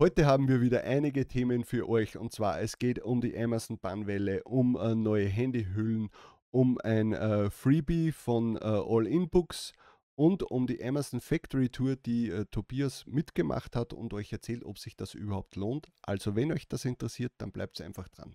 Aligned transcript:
Heute 0.00 0.24
haben 0.24 0.48
wir 0.48 0.62
wieder 0.62 0.84
einige 0.84 1.28
Themen 1.28 1.62
für 1.62 1.86
euch 1.86 2.16
und 2.16 2.32
zwar 2.32 2.62
es 2.62 2.78
geht 2.78 3.00
um 3.00 3.20
die 3.20 3.36
Amazon 3.36 3.78
Bannwelle, 3.78 4.42
um 4.44 4.74
äh, 4.74 4.94
neue 4.94 5.26
Handyhüllen, 5.26 6.08
um 6.50 6.78
ein 6.78 7.12
äh, 7.12 7.50
Freebie 7.50 8.10
von 8.10 8.56
äh, 8.56 8.60
All 8.60 9.06
In 9.06 9.28
Books 9.28 9.74
und 10.14 10.42
um 10.42 10.66
die 10.66 10.82
Amazon 10.82 11.20
Factory 11.20 11.68
Tour, 11.68 11.96
die 11.96 12.30
äh, 12.30 12.46
Tobias 12.46 13.04
mitgemacht 13.06 13.76
hat 13.76 13.92
und 13.92 14.14
euch 14.14 14.32
erzählt, 14.32 14.64
ob 14.64 14.78
sich 14.78 14.96
das 14.96 15.12
überhaupt 15.12 15.54
lohnt. 15.56 15.92
Also 16.00 16.34
wenn 16.34 16.50
euch 16.50 16.66
das 16.66 16.86
interessiert, 16.86 17.34
dann 17.36 17.52
bleibt 17.52 17.78
einfach 17.82 18.08
dran. 18.08 18.34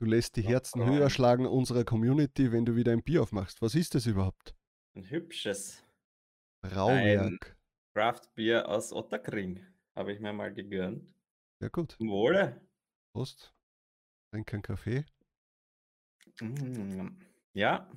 Du 0.00 0.06
lässt 0.06 0.36
die 0.36 0.42
Herzen 0.42 0.82
höher 0.86 1.10
schlagen 1.10 1.44
unserer 1.44 1.84
Community, 1.84 2.52
wenn 2.52 2.64
du 2.64 2.74
wieder 2.74 2.90
ein 2.90 3.02
Bier 3.02 3.20
aufmachst. 3.20 3.60
Was 3.60 3.74
ist 3.74 3.94
das 3.94 4.06
überhaupt? 4.06 4.54
Ein 4.94 5.04
hübsches. 5.10 5.84
Brauwerk. 6.62 7.54
Craftbier 7.94 8.66
aus 8.66 8.94
Otterkring. 8.94 9.60
Habe 9.94 10.14
ich 10.14 10.20
mir 10.20 10.32
mal 10.32 10.54
gegönnt. 10.54 11.04
Ja, 11.60 11.68
gut. 11.68 11.96
Zum 11.98 12.08
Wohle. 12.08 12.66
Prost. 13.12 13.52
Trink 14.30 14.54
einen 14.54 14.62
Kaffee. 14.62 15.04
Mm, 16.40 17.08
ja, 17.52 17.90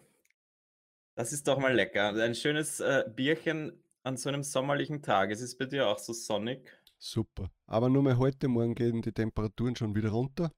das 1.16 1.32
ist 1.32 1.48
doch 1.48 1.58
mal 1.58 1.74
lecker. 1.74 2.14
Ein 2.22 2.36
schönes 2.36 2.82
äh, 2.82 3.06
Bierchen 3.16 3.82
an 4.04 4.18
so 4.18 4.28
einem 4.28 4.44
sommerlichen 4.44 5.02
Tag. 5.02 5.32
Es 5.32 5.40
ist 5.40 5.58
bei 5.58 5.68
dir 5.68 5.88
auch 5.88 6.00
so 6.00 6.12
sonnig. 6.12 6.70
Super. 6.98 7.50
Aber 7.66 7.88
nur 7.88 8.04
mal 8.04 8.18
heute, 8.18 8.50
morgen 8.50 8.76
gehen 8.76 9.02
die 9.02 9.14
Temperaturen 9.14 9.78
schon 9.78 9.96
wieder 9.96 10.10
runter. 10.10 10.52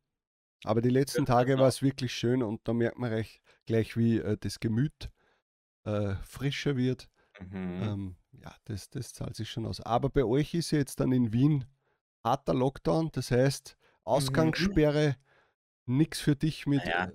Aber 0.64 0.82
die 0.82 0.90
letzten 0.90 1.26
Tage 1.26 1.58
war 1.58 1.68
es 1.68 1.82
wirklich 1.82 2.14
schön 2.14 2.42
und 2.42 2.68
da 2.68 2.74
merkt 2.74 2.98
man 2.98 3.12
recht, 3.12 3.42
gleich, 3.66 3.98
wie 3.98 4.18
äh, 4.18 4.38
das 4.40 4.60
Gemüt 4.60 5.10
äh, 5.84 6.16
frischer 6.24 6.76
wird. 6.76 7.10
Mhm. 7.40 7.82
Ähm, 7.84 8.16
ja, 8.32 8.56
das, 8.66 8.90
das 8.90 9.14
zahlt 9.14 9.36
sich 9.36 9.50
schon 9.50 9.66
aus. 9.66 9.82
Aber 9.82 10.10
bei 10.10 10.24
euch 10.24 10.54
ist 10.54 10.72
ja 10.72 10.80
jetzt 10.80 11.00
dann 11.00 11.12
in 11.12 11.34
Wien 11.34 11.66
harter 12.24 12.54
Lockdown, 12.54 13.10
das 13.12 13.32
heißt 13.32 13.78
Ausgangssperre, 14.04 15.16
mhm. 15.86 15.98
nichts 15.98 16.20
für 16.20 16.36
dich 16.36 16.66
mit. 16.66 16.86
Ja. 16.86 17.12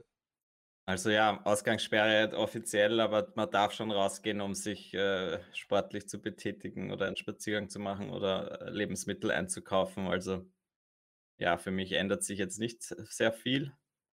Also 0.86 1.10
ja, 1.10 1.40
Ausgangssperre 1.44 2.36
offiziell, 2.36 2.98
aber 2.98 3.32
man 3.36 3.48
darf 3.50 3.72
schon 3.72 3.92
rausgehen, 3.92 4.40
um 4.40 4.54
sich 4.54 4.92
äh, 4.92 5.38
sportlich 5.52 6.08
zu 6.08 6.20
betätigen 6.20 6.90
oder 6.90 7.06
einen 7.06 7.16
Spaziergang 7.16 7.68
zu 7.68 7.78
machen 7.78 8.10
oder 8.10 8.60
äh, 8.62 8.70
Lebensmittel 8.70 9.30
einzukaufen. 9.30 10.08
Also 10.08 10.50
ja, 11.40 11.56
für 11.56 11.70
mich 11.70 11.92
ändert 11.92 12.22
sich 12.22 12.38
jetzt 12.38 12.58
nicht 12.58 12.82
sehr 12.82 13.32
viel. 13.32 13.72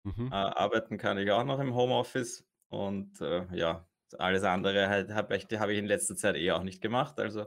Mhm. 0.04 0.30
Äh, 0.32 0.36
arbeiten 0.36 0.98
kann 0.98 1.18
ich 1.18 1.32
auch 1.32 1.44
noch 1.44 1.60
im 1.60 1.76
Homeoffice 1.76 2.46
und 2.70 3.22
äh, 3.22 3.46
ja, 3.56 3.88
alles 4.18 4.44
andere 4.44 4.90
halt, 4.90 5.12
habe 5.12 5.38
ich, 5.38 5.46
hab 5.58 5.70
ich 5.70 5.78
in 5.78 5.86
letzter 5.86 6.16
Zeit 6.16 6.36
eh 6.36 6.52
auch 6.52 6.64
nicht 6.64 6.82
gemacht. 6.82 7.20
Also 7.20 7.46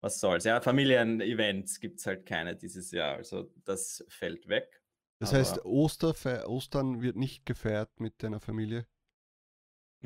was 0.00 0.20
soll's. 0.20 0.44
Ja, 0.44 0.60
Familienevents 0.60 1.80
gibt 1.80 1.98
es 1.98 2.06
halt 2.06 2.26
keine 2.26 2.56
dieses 2.56 2.90
Jahr. 2.90 3.16
Also 3.16 3.50
das 3.64 4.04
fällt 4.08 4.48
weg. 4.48 4.80
Das 5.18 5.32
heißt, 5.32 5.64
Oster, 5.64 6.14
Ostern 6.48 7.00
wird 7.00 7.16
nicht 7.16 7.46
gefeiert 7.46 7.88
mit 7.98 8.22
deiner 8.22 8.40
Familie? 8.40 8.86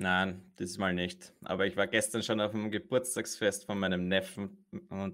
Nein, 0.00 0.52
diesmal 0.60 0.94
nicht. 0.94 1.32
Aber 1.42 1.66
ich 1.66 1.76
war 1.76 1.88
gestern 1.88 2.22
schon 2.22 2.40
auf 2.40 2.52
dem 2.52 2.70
Geburtstagsfest 2.70 3.66
von 3.66 3.80
meinem 3.80 4.06
Neffen, 4.06 4.64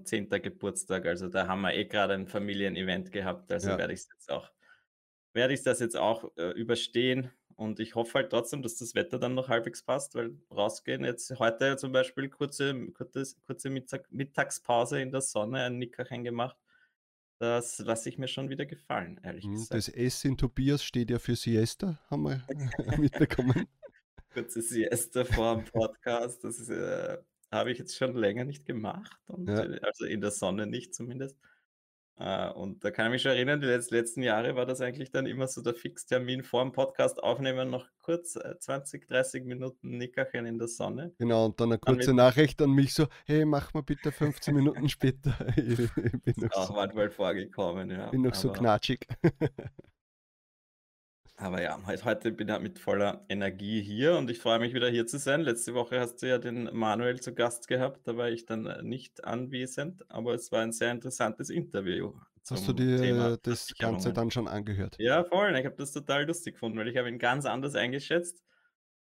10. 0.03 0.29
Geburtstag. 0.29 1.07
Also 1.07 1.27
da 1.27 1.47
haben 1.47 1.61
wir 1.61 1.73
eh 1.73 1.85
gerade 1.85 2.13
ein 2.13 2.27
Familienevent 2.27 3.11
gehabt. 3.11 3.51
Also 3.51 3.69
ja. 3.69 3.79
werde 3.79 3.93
ich 3.93 4.01
jetzt 4.01 4.29
auch, 4.29 4.51
werde 5.33 5.55
ich 5.55 5.63
das 5.63 5.79
jetzt 5.79 5.97
auch 5.97 6.31
äh, 6.37 6.51
überstehen. 6.51 7.31
Und 7.55 7.79
ich 7.79 7.95
hoffe 7.95 8.13
halt 8.13 8.29
trotzdem, 8.29 8.61
dass 8.61 8.75
das 8.75 8.93
Wetter 8.93 9.17
dann 9.17 9.33
noch 9.33 9.49
halbwegs 9.49 9.81
passt, 9.81 10.13
weil 10.13 10.37
rausgehen 10.51 11.03
jetzt 11.03 11.31
heute 11.39 11.77
zum 11.77 11.91
Beispiel 11.91 12.29
kurze, 12.29 12.91
kurze, 12.91 13.25
kurze 13.47 13.71
Mittag, 13.71 14.05
Mittagspause 14.11 15.01
in 15.01 15.09
der 15.09 15.21
Sonne, 15.21 15.63
ein 15.63 15.79
Nickerchen 15.79 16.23
gemacht. 16.23 16.57
Das 17.39 17.79
lasse 17.79 18.09
ich 18.09 18.19
mir 18.19 18.27
schon 18.27 18.49
wieder 18.49 18.67
gefallen, 18.67 19.19
ehrlich 19.23 19.45
hm, 19.45 19.53
gesagt. 19.53 19.73
Das 19.73 19.89
S 19.89 20.23
in 20.25 20.37
Tobias 20.37 20.83
steht 20.83 21.09
ja 21.09 21.17
für 21.17 21.35
Siesta, 21.35 21.99
haben 22.07 22.23
wir 22.23 22.43
mitbekommen 22.97 23.67
kurze 24.35 24.61
Siesta 24.61 25.23
vor 25.23 25.55
dem 25.55 25.65
Podcast. 25.65 26.43
Das 26.43 26.69
äh, 26.69 27.17
habe 27.51 27.71
ich 27.71 27.79
jetzt 27.79 27.95
schon 27.95 28.15
länger 28.15 28.43
nicht 28.43 28.65
gemacht. 28.65 29.17
Und, 29.27 29.47
ja. 29.47 29.63
Äh, 29.63 29.79
also 29.81 30.05
in 30.05 30.19
der 30.19 30.31
Sonne 30.31 30.67
nicht 30.67 30.93
zumindest. 30.93 31.37
Uh, 32.17 32.49
und 32.55 32.81
da 32.81 32.91
kann 32.91 33.07
ich 33.07 33.11
mich 33.11 33.21
schon 33.23 33.31
erinnern, 33.33 33.59
die 33.59 33.67
letzten 33.67 34.23
Jahre 34.23 34.55
war 34.55 34.65
das 34.65 34.79
eigentlich 34.79 35.11
dann 35.11 35.25
immer 35.25 35.49
so 35.49 35.61
der 35.61 35.73
Fixtermin 35.73 36.43
vor 36.43 36.63
dem 36.63 36.71
Podcast 36.71 37.21
aufnehmen, 37.21 37.69
noch 37.69 37.89
kurz 37.99 38.37
äh, 38.37 38.57
20, 38.57 39.05
30 39.05 39.43
Minuten 39.43 39.97
Nickerchen 39.97 40.45
in 40.45 40.57
der 40.57 40.69
Sonne. 40.69 41.13
Genau, 41.17 41.47
und 41.47 41.59
dann 41.59 41.73
eine 41.73 41.77
kurze 41.77 42.07
dann 42.07 42.15
Nachricht 42.15 42.61
an 42.61 42.71
mich 42.71 42.93
so, 42.93 43.07
hey, 43.25 43.43
mach 43.43 43.73
mal 43.73 43.83
bitte 43.83 44.13
15 44.13 44.55
Minuten 44.55 44.87
später. 44.87 45.35
ich, 45.57 45.77
ich 45.77 45.93
bin 46.23 46.49
auch 46.51 46.67
so, 46.67 46.73
manchmal 46.73 47.09
vorgekommen, 47.09 47.91
ja. 47.91 48.09
Bin 48.11 48.21
noch 48.21 48.33
so 48.35 48.49
knatschig. 48.49 49.05
Aber 51.37 51.61
ja, 51.61 51.77
heute 51.85 52.31
bin 52.31 52.47
ich 52.47 52.59
mit 52.59 52.79
voller 52.79 53.25
Energie 53.27 53.81
hier 53.81 54.17
und 54.17 54.29
ich 54.29 54.39
freue 54.39 54.59
mich 54.59 54.73
wieder 54.73 54.89
hier 54.89 55.05
zu 55.05 55.19
sein. 55.19 55.41
Letzte 55.41 55.73
Woche 55.73 55.99
hast 55.99 56.21
du 56.21 56.29
ja 56.29 56.37
den 56.37 56.69
Manuel 56.71 57.19
zu 57.19 57.33
Gast 57.33 57.67
gehabt, 57.67 58.07
da 58.07 58.15
war 58.15 58.29
ich 58.29 58.45
dann 58.45 58.65
äh, 58.65 58.81
nicht 58.81 59.25
anwesend, 59.25 60.09
aber 60.09 60.33
es 60.33 60.51
war 60.53 60.61
ein 60.61 60.71
sehr 60.71 60.91
interessantes 60.91 61.49
Interview. 61.49 62.13
Hast 62.49 62.67
du 62.67 62.73
dir 62.73 63.01
Thema 63.01 63.37
das 63.37 63.73
Ganze 63.77 64.13
dann 64.13 64.31
schon 64.31 64.47
angehört? 64.47 64.95
Ja, 64.99 65.23
voll. 65.23 65.55
Ich 65.57 65.65
habe 65.65 65.75
das 65.75 65.91
total 65.91 66.25
lustig 66.25 66.53
gefunden, 66.53 66.77
weil 66.77 66.87
ich 66.87 66.95
habe 66.95 67.09
ihn 67.09 67.19
ganz 67.19 67.45
anders 67.45 67.75
eingeschätzt 67.75 68.43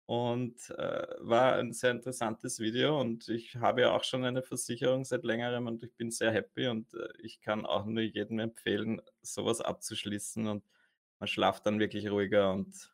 und 0.06 0.70
äh, 0.70 1.06
war 1.20 1.56
ein 1.56 1.72
sehr 1.72 1.90
interessantes 1.90 2.60
Video 2.60 3.00
und 3.00 3.28
ich 3.28 3.56
habe 3.56 3.80
ja 3.80 3.92
auch 3.92 4.04
schon 4.04 4.24
eine 4.24 4.42
Versicherung 4.42 5.04
seit 5.04 5.24
längerem 5.24 5.66
und 5.66 5.82
ich 5.82 5.96
bin 5.96 6.10
sehr 6.10 6.32
happy 6.32 6.68
und 6.68 6.92
äh, 6.94 7.08
ich 7.22 7.40
kann 7.40 7.66
auch 7.66 7.86
nur 7.86 8.02
jedem 8.02 8.38
empfehlen, 8.40 9.00
sowas 9.22 9.60
abzuschließen 9.60 10.46
und 10.46 10.62
man 11.20 11.28
schlaft 11.28 11.66
dann 11.66 11.78
wirklich 11.78 12.10
ruhiger 12.10 12.50
und 12.50 12.90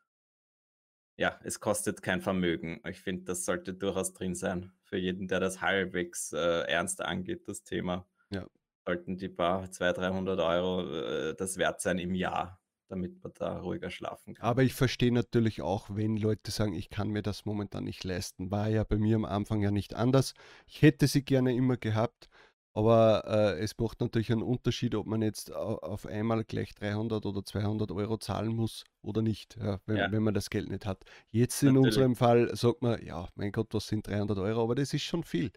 ja, 1.17 1.41
es 1.45 1.61
kostet 1.61 2.03
kein 2.03 2.21
Vermögen. 2.21 2.83
Ich 2.87 3.01
finde, 3.01 3.25
das 3.25 3.47
sollte 3.47 3.73
durchaus 3.73 4.13
drin 4.13 4.35
sein 4.35 4.73
für 4.83 4.99
jeden, 4.99 5.29
der 5.29 5.41
das 5.41 5.63
halbwegs 5.63 6.33
äh, 6.33 6.69
ernst 6.69 7.01
angeht, 7.01 7.49
das 7.49 7.63
Thema. 7.63 8.07
Ja. 8.31 8.47
Sollten 8.85 9.17
die 9.17 9.31
paar 9.31 9.71
200, 9.71 9.99
300 9.99 10.41
Euro 10.41 10.93
äh, 10.93 11.35
das 11.35 11.57
wert 11.57 11.81
sein 11.81 11.99
im 11.99 12.15
Jahr, 12.15 12.61
damit 12.89 13.23
man 13.23 13.33
da 13.35 13.61
ruhiger 13.61 13.91
schlafen 13.91 14.35
kann. 14.35 14.45
Aber 14.45 14.63
ich 14.63 14.75
verstehe 14.75 15.13
natürlich 15.13 15.63
auch, 15.63 15.89
wenn 15.91 16.19
Leute 16.19 16.51
sagen, 16.51 16.75
ich 16.75 16.91
kann 16.91 17.09
mir 17.09 17.23
das 17.23 17.47
momentan 17.47 17.85
nicht 17.85 18.05
leisten. 18.05 18.51
War 18.51 18.69
ja 18.69 18.85
bei 18.85 18.99
mir 18.99 19.17
am 19.17 19.25
Anfang 19.25 19.63
ja 19.63 19.71
nicht 19.71 19.95
anders. 19.95 20.35
Ich 20.67 20.83
hätte 20.83 21.07
sie 21.07 21.25
gerne 21.25 21.55
immer 21.55 21.79
gehabt. 21.79 22.29
Aber 22.77 23.25
äh, 23.27 23.63
es 23.63 23.79
macht 23.79 24.03
natürlich 24.03 24.31
einen 24.31 24.43
Unterschied, 24.43 24.95
ob 24.95 25.07
man 25.07 25.23
jetzt 25.23 25.51
auf 25.51 26.05
einmal 26.05 26.45
gleich 26.45 26.75
300 26.75 27.25
oder 27.25 27.43
200 27.43 27.91
Euro 27.91 28.19
zahlen 28.19 28.55
muss 28.55 28.85
oder 29.01 29.23
nicht, 29.23 29.57
ja, 29.57 29.81
wenn, 29.87 29.97
ja. 29.97 30.13
wenn, 30.13 30.23
man 30.23 30.35
das 30.35 30.51
Geld 30.51 30.69
nicht 30.69 30.85
hat. 30.85 31.03
Jetzt 31.31 31.63
in 31.63 31.69
natürlich. 31.69 31.87
unserem 31.87 32.17
Fall 32.17 32.55
sagt 32.55 32.83
man, 32.83 33.03
ja, 33.03 33.31
mein 33.35 33.51
Gott, 33.51 33.69
was 33.71 33.87
sind 33.87 34.07
300 34.07 34.37
Euro? 34.37 34.63
Aber 34.63 34.75
das 34.75 34.93
ist 34.93 35.05
schon 35.05 35.25
viel. 35.25 35.53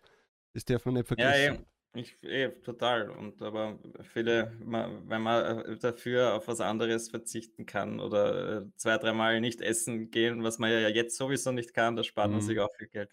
Das 0.54 0.64
darf 0.64 0.86
man 0.86 0.94
nicht 0.94 1.08
vergessen. 1.08 1.66
Ja, 1.94 2.00
ich, 2.00 2.24
eh, 2.24 2.52
total. 2.62 3.10
Und 3.10 3.42
aber 3.42 3.78
viele, 4.14 4.54
wenn 4.62 5.22
man 5.22 5.66
äh, 5.66 5.78
dafür 5.78 6.36
auf 6.36 6.48
was 6.48 6.62
anderes 6.62 7.10
verzichten 7.10 7.66
kann 7.66 8.00
oder 8.00 8.60
äh, 8.60 8.66
zwei, 8.78 8.98
dreimal 8.98 9.42
nicht 9.42 9.60
essen 9.60 10.10
gehen, 10.10 10.42
was 10.42 10.58
man 10.58 10.72
ja 10.72 10.88
jetzt 10.88 11.18
sowieso 11.18 11.52
nicht 11.52 11.74
kann, 11.74 11.98
da 11.98 12.04
spart 12.04 12.32
man 12.32 12.40
sich 12.40 12.56
mhm. 12.56 12.62
auch 12.62 12.74
viel 12.78 12.88
Geld 12.88 13.10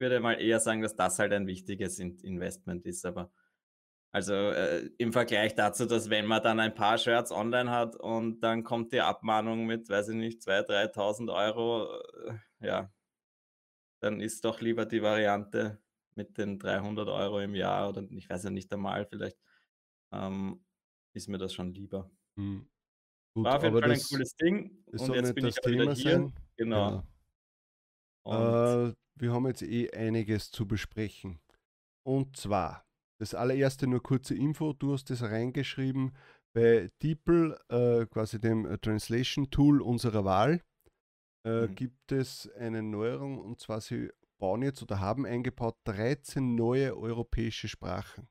würde 0.00 0.20
mal 0.20 0.34
eher 0.34 0.60
sagen, 0.60 0.82
dass 0.82 0.96
das 0.96 1.18
halt 1.18 1.32
ein 1.32 1.46
wichtiges 1.46 1.98
Investment 1.98 2.86
ist, 2.86 3.04
aber 3.06 3.30
also 4.10 4.32
äh, 4.32 4.88
im 4.96 5.12
Vergleich 5.12 5.54
dazu, 5.54 5.84
dass 5.84 6.08
wenn 6.08 6.26
man 6.26 6.42
dann 6.42 6.60
ein 6.60 6.74
paar 6.74 6.96
Shirts 6.96 7.30
online 7.30 7.70
hat 7.70 7.94
und 7.94 8.40
dann 8.40 8.64
kommt 8.64 8.92
die 8.92 9.02
Abmahnung 9.02 9.66
mit, 9.66 9.88
weiß 9.88 10.08
ich 10.08 10.16
nicht, 10.16 10.40
2.000, 10.40 10.94
3.000 10.94 11.34
Euro, 11.34 12.00
äh, 12.26 12.66
ja, 12.66 12.92
dann 14.00 14.20
ist 14.20 14.44
doch 14.44 14.60
lieber 14.60 14.86
die 14.86 15.02
Variante 15.02 15.78
mit 16.14 16.38
den 16.38 16.58
300 16.58 17.08
Euro 17.08 17.40
im 17.40 17.54
Jahr 17.54 17.90
oder 17.90 18.02
ich 18.10 18.30
weiß 18.30 18.44
ja 18.44 18.50
nicht 18.50 18.72
einmal, 18.72 19.06
vielleicht 19.06 19.36
ähm, 20.12 20.64
ist 21.12 21.28
mir 21.28 21.38
das 21.38 21.52
schon 21.52 21.74
lieber. 21.74 22.10
Hm. 22.36 22.66
Gut, 23.34 23.44
War 23.44 23.56
auf 23.56 23.62
jeden 23.62 23.78
Fall 23.78 23.92
ein 23.92 24.02
cooles 24.02 24.34
Ding 24.36 24.84
und 24.86 25.14
jetzt 25.14 25.34
bin 25.34 25.46
ich 25.46 25.56
wieder 25.64 25.92
hier. 25.92 26.12
Sein. 26.12 26.34
Genau. 26.56 26.90
genau. 26.90 27.08
Äh, 28.28 28.94
wir 29.16 29.32
haben 29.32 29.46
jetzt 29.46 29.62
eh 29.62 29.90
einiges 29.90 30.50
zu 30.50 30.66
besprechen. 30.66 31.40
Und 32.06 32.36
zwar, 32.36 32.84
das 33.20 33.34
allererste 33.34 33.86
nur 33.86 34.02
kurze 34.02 34.34
Info, 34.34 34.72
du 34.72 34.92
hast 34.92 35.10
das 35.10 35.22
reingeschrieben, 35.22 36.16
bei 36.54 36.90
DeepL, 37.02 37.58
äh, 37.68 38.06
quasi 38.06 38.40
dem 38.40 38.66
äh, 38.66 38.78
Translation 38.78 39.50
Tool 39.50 39.82
unserer 39.82 40.24
Wahl, 40.24 40.62
äh, 41.44 41.66
mhm. 41.66 41.74
gibt 41.74 42.12
es 42.12 42.50
eine 42.52 42.82
Neuerung 42.82 43.38
und 43.38 43.60
zwar 43.60 43.80
sie 43.80 44.10
bauen 44.38 44.62
jetzt 44.62 44.82
oder 44.82 45.00
haben 45.00 45.26
eingebaut 45.26 45.76
13 45.84 46.54
neue 46.54 46.96
europäische 46.96 47.68
Sprachen. 47.68 48.28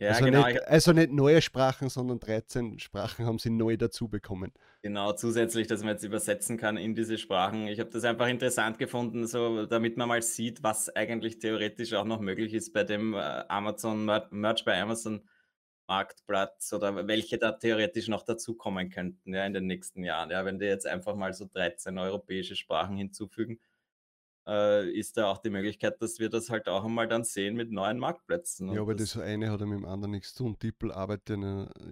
Ja, 0.00 0.12
also, 0.12 0.24
genau. 0.24 0.46
nicht, 0.46 0.66
also 0.66 0.92
nicht 0.92 1.12
neue 1.12 1.42
Sprachen, 1.42 1.90
sondern 1.90 2.20
13 2.20 2.78
Sprachen 2.78 3.26
haben 3.26 3.38
sie 3.38 3.50
neu 3.50 3.76
dazu 3.76 4.08
bekommen. 4.08 4.50
Genau, 4.80 5.12
zusätzlich, 5.12 5.66
dass 5.66 5.82
man 5.82 5.90
jetzt 5.90 6.04
übersetzen 6.04 6.56
kann 6.56 6.78
in 6.78 6.94
diese 6.94 7.18
Sprachen. 7.18 7.68
Ich 7.68 7.78
habe 7.80 7.90
das 7.90 8.04
einfach 8.04 8.26
interessant 8.28 8.78
gefunden, 8.78 9.26
so 9.26 9.66
damit 9.66 9.98
man 9.98 10.08
mal 10.08 10.22
sieht, 10.22 10.62
was 10.62 10.88
eigentlich 10.96 11.38
theoretisch 11.38 11.92
auch 11.92 12.06
noch 12.06 12.20
möglich 12.20 12.54
ist 12.54 12.72
bei 12.72 12.82
dem 12.82 13.12
äh, 13.12 13.18
Amazon 13.18 14.06
Merch 14.30 14.64
bei 14.64 14.80
Amazon 14.80 15.20
Marktplatz 15.86 16.72
oder 16.72 17.06
welche 17.06 17.36
da 17.36 17.52
theoretisch 17.52 18.08
noch 18.08 18.22
dazukommen 18.22 18.88
könnten 18.88 19.34
ja, 19.34 19.44
in 19.44 19.52
den 19.52 19.66
nächsten 19.66 20.02
Jahren. 20.02 20.30
Ja, 20.30 20.46
wenn 20.46 20.58
die 20.58 20.64
jetzt 20.64 20.86
einfach 20.86 21.14
mal 21.14 21.34
so 21.34 21.46
13 21.52 21.98
europäische 21.98 22.56
Sprachen 22.56 22.96
hinzufügen, 22.96 23.60
äh, 24.46 24.90
ist 24.90 25.16
da 25.16 25.30
auch 25.30 25.38
die 25.38 25.50
Möglichkeit, 25.50 26.00
dass 26.00 26.18
wir 26.18 26.28
das 26.28 26.50
halt 26.50 26.68
auch 26.68 26.84
einmal 26.84 27.08
dann 27.08 27.24
sehen 27.24 27.54
mit 27.56 27.70
neuen 27.70 27.98
Marktplätzen. 27.98 28.72
Ja, 28.72 28.80
aber 28.80 28.94
das, 28.94 29.12
das 29.12 29.22
eine 29.22 29.50
hat 29.50 29.60
ja 29.60 29.66
mit 29.66 29.78
dem 29.78 29.84
anderen 29.84 30.12
nichts 30.12 30.34
zu 30.34 30.44
tun. 30.44 30.58
Dippel 30.62 30.92
arbeitet 30.92 31.38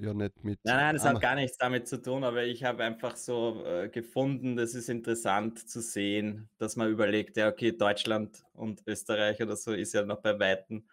ja 0.01 0.15
nicht 0.15 0.45
mit. 0.45 0.61
Nein, 0.65 0.77
nein, 0.77 0.95
das 0.95 1.05
hat 1.05 1.21
gar 1.21 1.35
nichts 1.35 1.59
damit 1.59 1.89
zu 1.89 2.01
tun, 2.01 2.25
aber 2.25 2.45
ich 2.45 2.65
habe 2.65 2.85
einfach 2.85 3.17
so 3.17 3.65
äh, 3.65 3.89
gefunden, 3.89 4.57
das 4.57 4.75
ist 4.75 4.89
interessant 4.89 5.69
zu 5.69 5.81
sehen, 5.81 6.49
dass 6.59 6.77
man 6.77 6.91
überlegt, 6.91 7.37
ja, 7.37 7.49
okay, 7.49 7.73
Deutschland 7.73 8.45
und 8.53 8.83
Österreich 8.87 9.43
oder 9.43 9.57
so 9.57 9.73
ist 9.73 9.93
ja 9.95 10.05
noch 10.05 10.21
bei 10.21 10.39
Weitem 10.39 10.89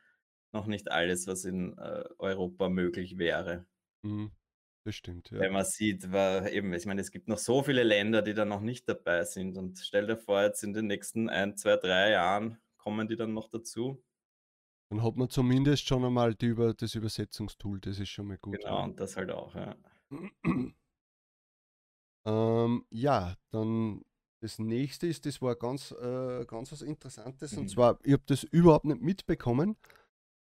noch 0.52 0.68
nicht 0.68 0.92
alles, 0.92 1.28
was 1.28 1.46
in 1.46 1.78
äh, 1.78 2.04
Europa 2.18 2.70
möglich 2.70 3.18
wäre. 3.18 3.66
Mhm. 4.04 4.32
Das 4.86 4.96
stimmt, 4.96 5.32
ja. 5.32 5.40
Wenn 5.40 5.52
man 5.52 5.66
sieht, 5.66 6.12
war 6.12 6.48
eben, 6.52 6.72
ich 6.72 6.86
meine, 6.86 7.02
es 7.02 7.10
gibt 7.10 7.28
noch 7.28 7.40
so 7.40 7.64
viele 7.64 7.82
Länder, 7.82 8.22
die 8.22 8.36
da 8.36 8.46
noch 8.46 8.62
nicht 8.62 8.88
dabei 8.88 9.24
sind. 9.24 9.58
Und 9.58 9.80
stell 9.80 10.06
dir 10.06 10.16
vor, 10.16 10.44
jetzt 10.44 10.64
in 10.64 10.74
den 10.74 10.86
nächsten 10.86 11.28
ein, 11.28 11.58
zwei, 11.58 11.76
drei 11.78 12.12
Jahren 12.12 12.60
kommen 12.78 13.08
die 13.08 13.16
dann 13.16 13.34
noch 13.34 13.50
dazu. 13.50 14.04
Dann 14.92 15.02
hat 15.02 15.16
man 15.16 15.28
zumindest 15.28 15.88
schon 15.88 16.06
einmal 16.06 16.36
die 16.36 16.46
über 16.46 16.76
das 16.76 16.94
Übersetzungstool, 16.94 17.80
das 17.80 18.00
ist 18.00 18.10
schon 18.10 18.28
mal 18.28 18.38
gut. 18.38 18.60
Genau, 18.60 18.84
und 18.84 19.00
das 19.00 19.18
halt 19.18 19.32
auch, 19.32 19.56
ja. 19.56 19.76
ähm, 22.28 22.86
ja, 22.92 23.36
dann 23.50 24.04
das 24.40 24.60
nächste 24.60 25.08
ist, 25.08 25.26
das 25.26 25.42
war 25.42 25.56
ganz, 25.56 25.90
äh, 25.94 26.46
ganz 26.46 26.72
was 26.72 26.84
Interessantes. 26.84 27.54
Mhm. 27.54 27.62
Und 27.62 27.70
zwar, 27.70 27.98
ich 28.04 28.14
habe 28.14 28.24
das 28.28 28.44
überhaupt 28.44 28.86
nicht 28.86 29.02
mitbekommen. 29.02 29.78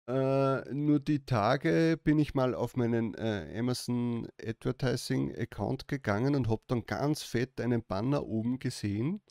Äh, 0.10 0.74
nur 0.74 1.02
die 1.02 1.26
Tage 1.26 2.00
bin 2.02 2.18
ich 2.18 2.34
mal 2.34 2.56
auf 2.56 2.78
meinen 2.78 3.14
äh, 3.16 3.54
Amazon 3.60 4.30
Advertising 4.42 5.36
Account 5.36 5.90
gegangen 5.90 6.34
und 6.36 6.48
habe 6.48 6.64
dann 6.68 6.86
ganz 6.86 7.24
fett 7.24 7.60
einen 7.60 7.84
Banner 7.84 8.26
oben 8.26 8.58
gesehen, 8.58 9.22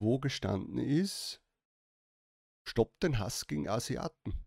wo 0.00 0.20
gestanden 0.20 0.78
ist, 0.78 1.42
Stopp 2.68 3.00
den 3.00 3.18
Hass 3.18 3.46
gegen 3.48 3.68
Asiaten. 3.68 4.45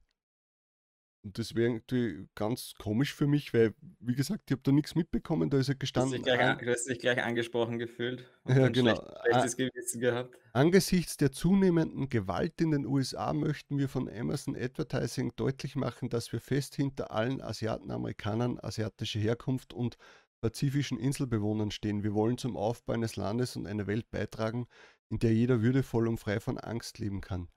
Und 1.30 1.38
das 1.38 1.54
wäre 1.54 1.68
irgendwie 1.68 2.28
ganz 2.34 2.74
komisch 2.80 3.14
für 3.14 3.28
mich, 3.28 3.54
weil, 3.54 3.76
wie 4.00 4.16
gesagt, 4.16 4.46
ich 4.48 4.52
habe 4.52 4.64
da 4.64 4.72
nichts 4.72 4.96
mitbekommen, 4.96 5.52
da 5.52 5.60
ist 5.60 5.70
er 5.70 5.76
gestanden. 5.76 6.14
Du 6.14 6.18
hast 6.18 6.26
dich 6.26 6.34
gleich, 6.34 6.50
an, 6.50 6.58
du 6.58 6.72
hast 6.72 6.90
dich 6.90 7.00
gleich 7.00 7.24
angesprochen 7.24 7.78
gefühlt 7.78 8.26
und 8.46 8.58
ja, 8.58 8.68
genau. 8.70 8.96
schlechtes 9.26 9.56
Gewissen 9.56 10.02
gehabt. 10.02 10.36
Angesichts 10.54 11.18
der 11.18 11.31
zunehmenden 11.31 12.10
Gewalt 12.10 12.60
in 12.62 12.72
den 12.72 12.88
USA 12.88 13.31
möchten 13.34 13.78
wir 13.78 13.90
von 13.90 14.10
Amazon 14.10 14.56
Advertising 14.56 15.31
deutlich 15.36 15.76
machen, 15.76 16.10
dass 16.10 16.34
wir 16.34 16.40
fest 16.40 16.74
hinter 16.74 17.12
allen 17.12 17.44
Asiaten, 17.44 17.92
Amerikanern 17.92 18.58
asiatischer 18.60 19.20
Herkunft 19.20 19.72
und 19.72 19.98
pazifischen 20.42 20.98
Inselbewohnern 20.98 21.70
stehen. 21.70 22.02
Wir 22.02 22.16
wollen 22.16 22.40
zum 22.40 22.58
Aufbau 22.58 22.94
eines 22.94 23.18
Landes 23.18 23.56
und 23.56 23.68
einer 23.68 23.86
Welt 23.86 24.10
beitragen, 24.10 24.66
in 25.12 25.20
der 25.20 25.31
jeder 25.31 25.62
würdevoll 25.62 26.08
und 26.08 26.18
frei 26.18 26.40
von 26.40 26.58
Angst 26.58 26.98
leben 26.98 27.22
kann 27.22 27.50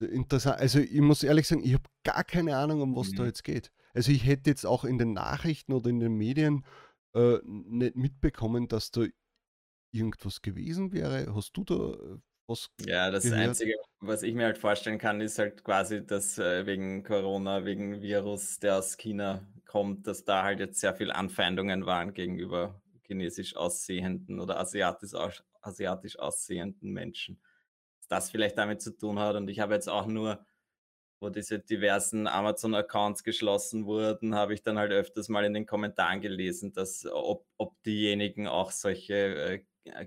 interessant. 0.00 0.58
Also 0.60 0.80
ich 0.80 1.00
muss 1.00 1.22
ehrlich 1.22 1.46
sagen, 1.48 1.62
ich 1.64 1.74
habe 1.74 1.84
gar 2.04 2.24
keine 2.24 2.56
Ahnung, 2.56 2.80
um 2.80 2.96
was 2.96 3.10
mhm. 3.12 3.16
da 3.16 3.26
jetzt 3.26 3.44
geht. 3.44 3.70
Also 3.94 4.12
ich 4.12 4.24
hätte 4.26 4.50
jetzt 4.50 4.66
auch 4.66 4.84
in 4.84 4.98
den 4.98 5.12
Nachrichten 5.12 5.72
oder 5.72 5.90
in 5.90 6.00
den 6.00 6.14
Medien 6.14 6.64
äh, 7.14 7.38
nicht 7.44 7.96
mitbekommen, 7.96 8.68
dass 8.68 8.90
da 8.90 9.06
irgendwas 9.90 10.42
gewesen 10.42 10.92
wäre. 10.92 11.34
Hast 11.34 11.56
du 11.56 11.64
da 11.64 11.74
äh, 11.74 12.18
was 12.46 12.70
Ja, 12.86 13.10
das 13.10 13.24
gehört? 13.24 13.40
Einzige, 13.40 13.74
was 14.00 14.22
ich 14.22 14.34
mir 14.34 14.46
halt 14.46 14.58
vorstellen 14.58 14.98
kann, 14.98 15.20
ist 15.20 15.38
halt 15.38 15.64
quasi, 15.64 16.04
dass 16.04 16.38
äh, 16.38 16.64
wegen 16.64 17.02
Corona, 17.02 17.64
wegen 17.64 18.00
Virus, 18.00 18.58
der 18.58 18.78
aus 18.78 18.96
China 18.96 19.46
kommt, 19.66 20.06
dass 20.06 20.24
da 20.24 20.44
halt 20.44 20.60
jetzt 20.60 20.80
sehr 20.80 20.94
viel 20.94 21.10
Anfeindungen 21.10 21.84
waren 21.84 22.14
gegenüber 22.14 22.80
chinesisch 23.02 23.54
aussehenden 23.56 24.40
oder 24.40 24.58
asiatisch, 24.58 25.12
asiatisch 25.60 26.18
aussehenden 26.18 26.92
Menschen 26.92 27.40
das 28.08 28.30
vielleicht 28.30 28.58
damit 28.58 28.82
zu 28.82 28.96
tun 28.96 29.18
hat. 29.18 29.36
Und 29.36 29.48
ich 29.48 29.60
habe 29.60 29.74
jetzt 29.74 29.88
auch 29.88 30.06
nur, 30.06 30.44
wo 31.20 31.30
diese 31.30 31.58
diversen 31.58 32.26
Amazon-Accounts 32.26 33.24
geschlossen 33.24 33.86
wurden, 33.86 34.34
habe 34.34 34.54
ich 34.54 34.62
dann 34.62 34.78
halt 34.78 34.92
öfters 34.92 35.28
mal 35.28 35.44
in 35.44 35.54
den 35.54 35.66
Kommentaren 35.66 36.20
gelesen, 36.20 36.72
dass 36.72 37.06
ob, 37.06 37.46
ob 37.56 37.80
diejenigen 37.82 38.46
auch 38.46 38.70
solche 38.70 39.64
äh, 39.84 40.06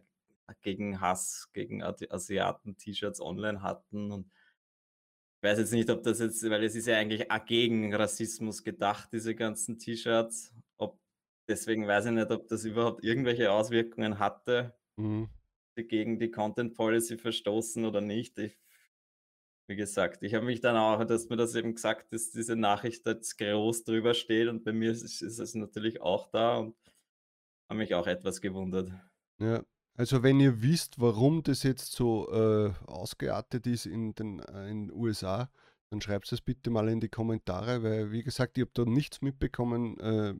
gegen 0.61 0.99
Hass, 0.99 1.49
gegen 1.53 1.83
Asiaten-T-Shirts 1.83 3.21
online 3.21 3.61
hatten. 3.61 4.11
Und 4.11 4.31
ich 5.37 5.49
weiß 5.49 5.59
jetzt 5.59 5.73
nicht, 5.73 5.89
ob 5.89 6.03
das 6.03 6.19
jetzt, 6.19 6.47
weil 6.49 6.63
es 6.63 6.75
ist 6.75 6.87
ja 6.87 6.97
eigentlich 6.97 7.27
gegen 7.45 7.93
Rassismus 7.93 8.63
gedacht, 8.63 9.09
diese 9.11 9.35
ganzen 9.35 9.79
T-Shirts. 9.79 10.53
Deswegen 11.47 11.87
weiß 11.87 12.05
ich 12.05 12.11
nicht, 12.11 12.31
ob 12.31 12.47
das 12.47 12.63
überhaupt 12.63 13.03
irgendwelche 13.03 13.51
Auswirkungen 13.51 14.19
hatte. 14.19 14.73
Mhm 14.95 15.29
gegen 15.75 16.19
die 16.19 16.31
Content 16.31 16.73
Policy 16.73 17.17
verstoßen 17.17 17.85
oder 17.85 18.01
nicht. 18.01 18.37
Ich, 18.39 18.57
wie 19.67 19.75
gesagt, 19.75 20.23
ich 20.23 20.33
habe 20.33 20.45
mich 20.45 20.61
dann 20.61 20.75
auch, 20.75 21.03
dass 21.05 21.29
mir 21.29 21.37
das 21.37 21.55
eben 21.55 21.75
gesagt, 21.75 22.13
dass 22.13 22.31
diese 22.31 22.55
Nachricht 22.55 23.05
jetzt 23.05 23.37
groß 23.37 23.83
drüber 23.83 24.13
steht 24.13 24.47
und 24.47 24.63
bei 24.63 24.73
mir 24.73 24.91
ist, 24.91 25.21
ist 25.21 25.39
es 25.39 25.55
natürlich 25.55 26.01
auch 26.01 26.29
da 26.29 26.57
und 26.57 26.75
habe 27.69 27.79
mich 27.79 27.95
auch 27.95 28.07
etwas 28.07 28.41
gewundert. 28.41 28.91
Ja, 29.39 29.63
also 29.95 30.23
wenn 30.23 30.39
ihr 30.39 30.61
wisst, 30.61 30.99
warum 30.99 31.43
das 31.43 31.63
jetzt 31.63 31.93
so 31.93 32.29
äh, 32.31 32.73
ausgeartet 32.85 33.67
ist 33.67 33.85
in 33.85 34.13
den, 34.15 34.39
äh, 34.39 34.69
in 34.69 34.91
USA, 34.91 35.49
dann 35.89 36.01
schreibt 36.01 36.31
es 36.31 36.41
bitte 36.41 36.69
mal 36.69 36.87
in 36.89 36.99
die 36.99 37.09
Kommentare, 37.09 37.83
weil 37.83 38.11
wie 38.11 38.23
gesagt, 38.23 38.57
ich 38.57 38.61
habe 38.63 38.71
da 38.73 38.85
nichts 38.85 39.21
mitbekommen, 39.21 39.99
äh, 39.99 40.33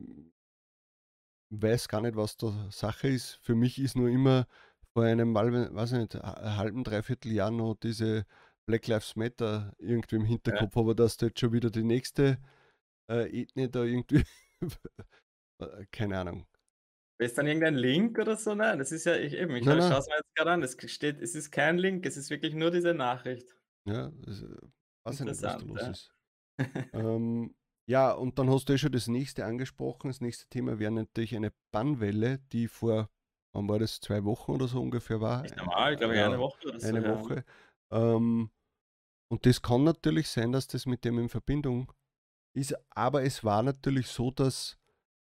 weiß 1.50 1.88
gar 1.88 2.00
nicht, 2.00 2.16
was 2.16 2.36
da 2.36 2.68
Sache 2.70 3.08
ist. 3.08 3.38
Für 3.42 3.54
mich 3.54 3.78
ist 3.78 3.96
nur 3.96 4.08
immer 4.08 4.46
vor 4.94 5.04
einem 5.04 5.32
Mal, 5.32 5.74
weiß 5.74 5.92
ich 5.92 5.98
nicht, 5.98 6.14
halben, 6.14 6.84
dreiviertel 6.84 7.32
Jahr 7.32 7.50
noch 7.50 7.74
diese 7.74 8.26
Black 8.66 8.86
Lives 8.86 9.16
Matter 9.16 9.72
irgendwie 9.78 10.16
im 10.16 10.24
Hinterkopf, 10.24 10.76
ja. 10.76 10.82
aber 10.82 10.94
dass 10.94 11.16
da 11.16 11.26
jetzt 11.26 11.40
schon 11.40 11.52
wieder 11.52 11.70
die 11.70 11.82
nächste 11.82 12.38
äh, 13.10 13.42
Ethnie 13.42 13.68
da 13.68 13.82
irgendwie, 13.82 14.24
äh, 15.60 15.86
keine 15.90 16.18
Ahnung. 16.18 16.46
Ist 17.18 17.38
dann 17.38 17.46
irgendein 17.46 17.76
Link 17.76 18.18
oder 18.18 18.36
so? 18.36 18.54
Nein, 18.54 18.78
das 18.78 18.90
ist 18.90 19.04
ja, 19.04 19.16
ich 19.16 19.34
eben, 19.34 19.54
ich 19.54 19.64
schaue 19.64 19.78
es 19.78 20.08
mir 20.08 20.16
jetzt 20.16 20.34
gerade 20.34 20.50
an, 20.50 20.62
es 20.62 20.76
steht, 20.90 21.20
es 21.20 21.34
ist 21.34 21.50
kein 21.50 21.78
Link, 21.78 22.04
es 22.04 22.16
ist 22.16 22.30
wirklich 22.30 22.54
nur 22.54 22.70
diese 22.70 22.94
Nachricht. 22.94 23.56
Ja, 23.88 24.10
das, 24.24 24.42
äh, 24.42 24.56
weiß 25.04 25.20
ich 25.20 25.26
nicht, 25.26 25.30
was 25.30 25.40
da 25.40 25.56
los 25.58 25.80
ja. 25.80 25.90
ist. 25.90 26.14
ähm, 26.92 27.54
ja, 27.88 28.12
und 28.12 28.38
dann 28.38 28.50
hast 28.50 28.68
du 28.68 28.72
ja 28.72 28.78
schon 28.78 28.92
das 28.92 29.08
nächste 29.08 29.44
angesprochen. 29.44 30.08
Das 30.08 30.20
nächste 30.20 30.48
Thema 30.48 30.78
wäre 30.78 30.92
natürlich 30.92 31.34
eine 31.36 31.52
Bannwelle, 31.72 32.38
die 32.52 32.68
vor 32.68 33.10
wann 33.52 33.68
war 33.68 33.78
das, 33.78 34.00
zwei 34.00 34.24
Wochen 34.24 34.52
oder 34.52 34.68
so 34.68 34.80
ungefähr 34.80 35.20
war. 35.20 35.42
Nicht 35.42 35.56
normal, 35.56 35.96
glaube 35.96 36.14
ich, 36.14 36.20
ja, 36.20 36.26
eine 36.26 36.38
Woche 36.38 36.68
oder 36.68 36.80
so. 36.80 36.88
Eine 36.88 37.02
ja. 37.02 37.20
Woche. 37.20 37.44
Ähm, 37.90 38.50
und 39.28 39.46
das 39.46 39.62
kann 39.62 39.84
natürlich 39.84 40.28
sein, 40.28 40.52
dass 40.52 40.66
das 40.66 40.86
mit 40.86 41.04
dem 41.04 41.18
in 41.18 41.28
Verbindung 41.28 41.92
ist, 42.54 42.74
aber 42.90 43.22
es 43.22 43.44
war 43.44 43.62
natürlich 43.62 44.08
so, 44.08 44.30
dass, 44.30 44.78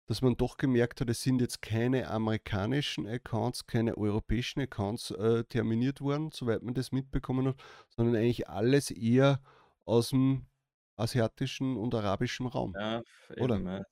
dass 0.06 0.20
man 0.20 0.36
doch 0.36 0.58
gemerkt 0.58 1.00
hat, 1.00 1.08
es 1.08 1.22
sind 1.22 1.40
jetzt 1.40 1.62
keine 1.62 2.10
amerikanischen 2.10 3.06
Accounts, 3.06 3.66
keine 3.66 3.96
europäischen 3.96 4.60
Accounts 4.60 5.10
äh, 5.12 5.44
terminiert 5.44 6.00
worden, 6.00 6.30
soweit 6.32 6.62
man 6.62 6.74
das 6.74 6.92
mitbekommen 6.92 7.48
hat, 7.48 7.56
sondern 7.88 8.16
eigentlich 8.16 8.48
alles 8.48 8.90
eher 8.90 9.40
aus 9.86 10.10
dem 10.10 10.46
asiatischen 10.96 11.76
und 11.76 11.94
arabischen 11.94 12.46
Raum. 12.46 12.74
Ja, 12.78 13.02
oder? 13.38 13.56
Eben, 13.56 13.84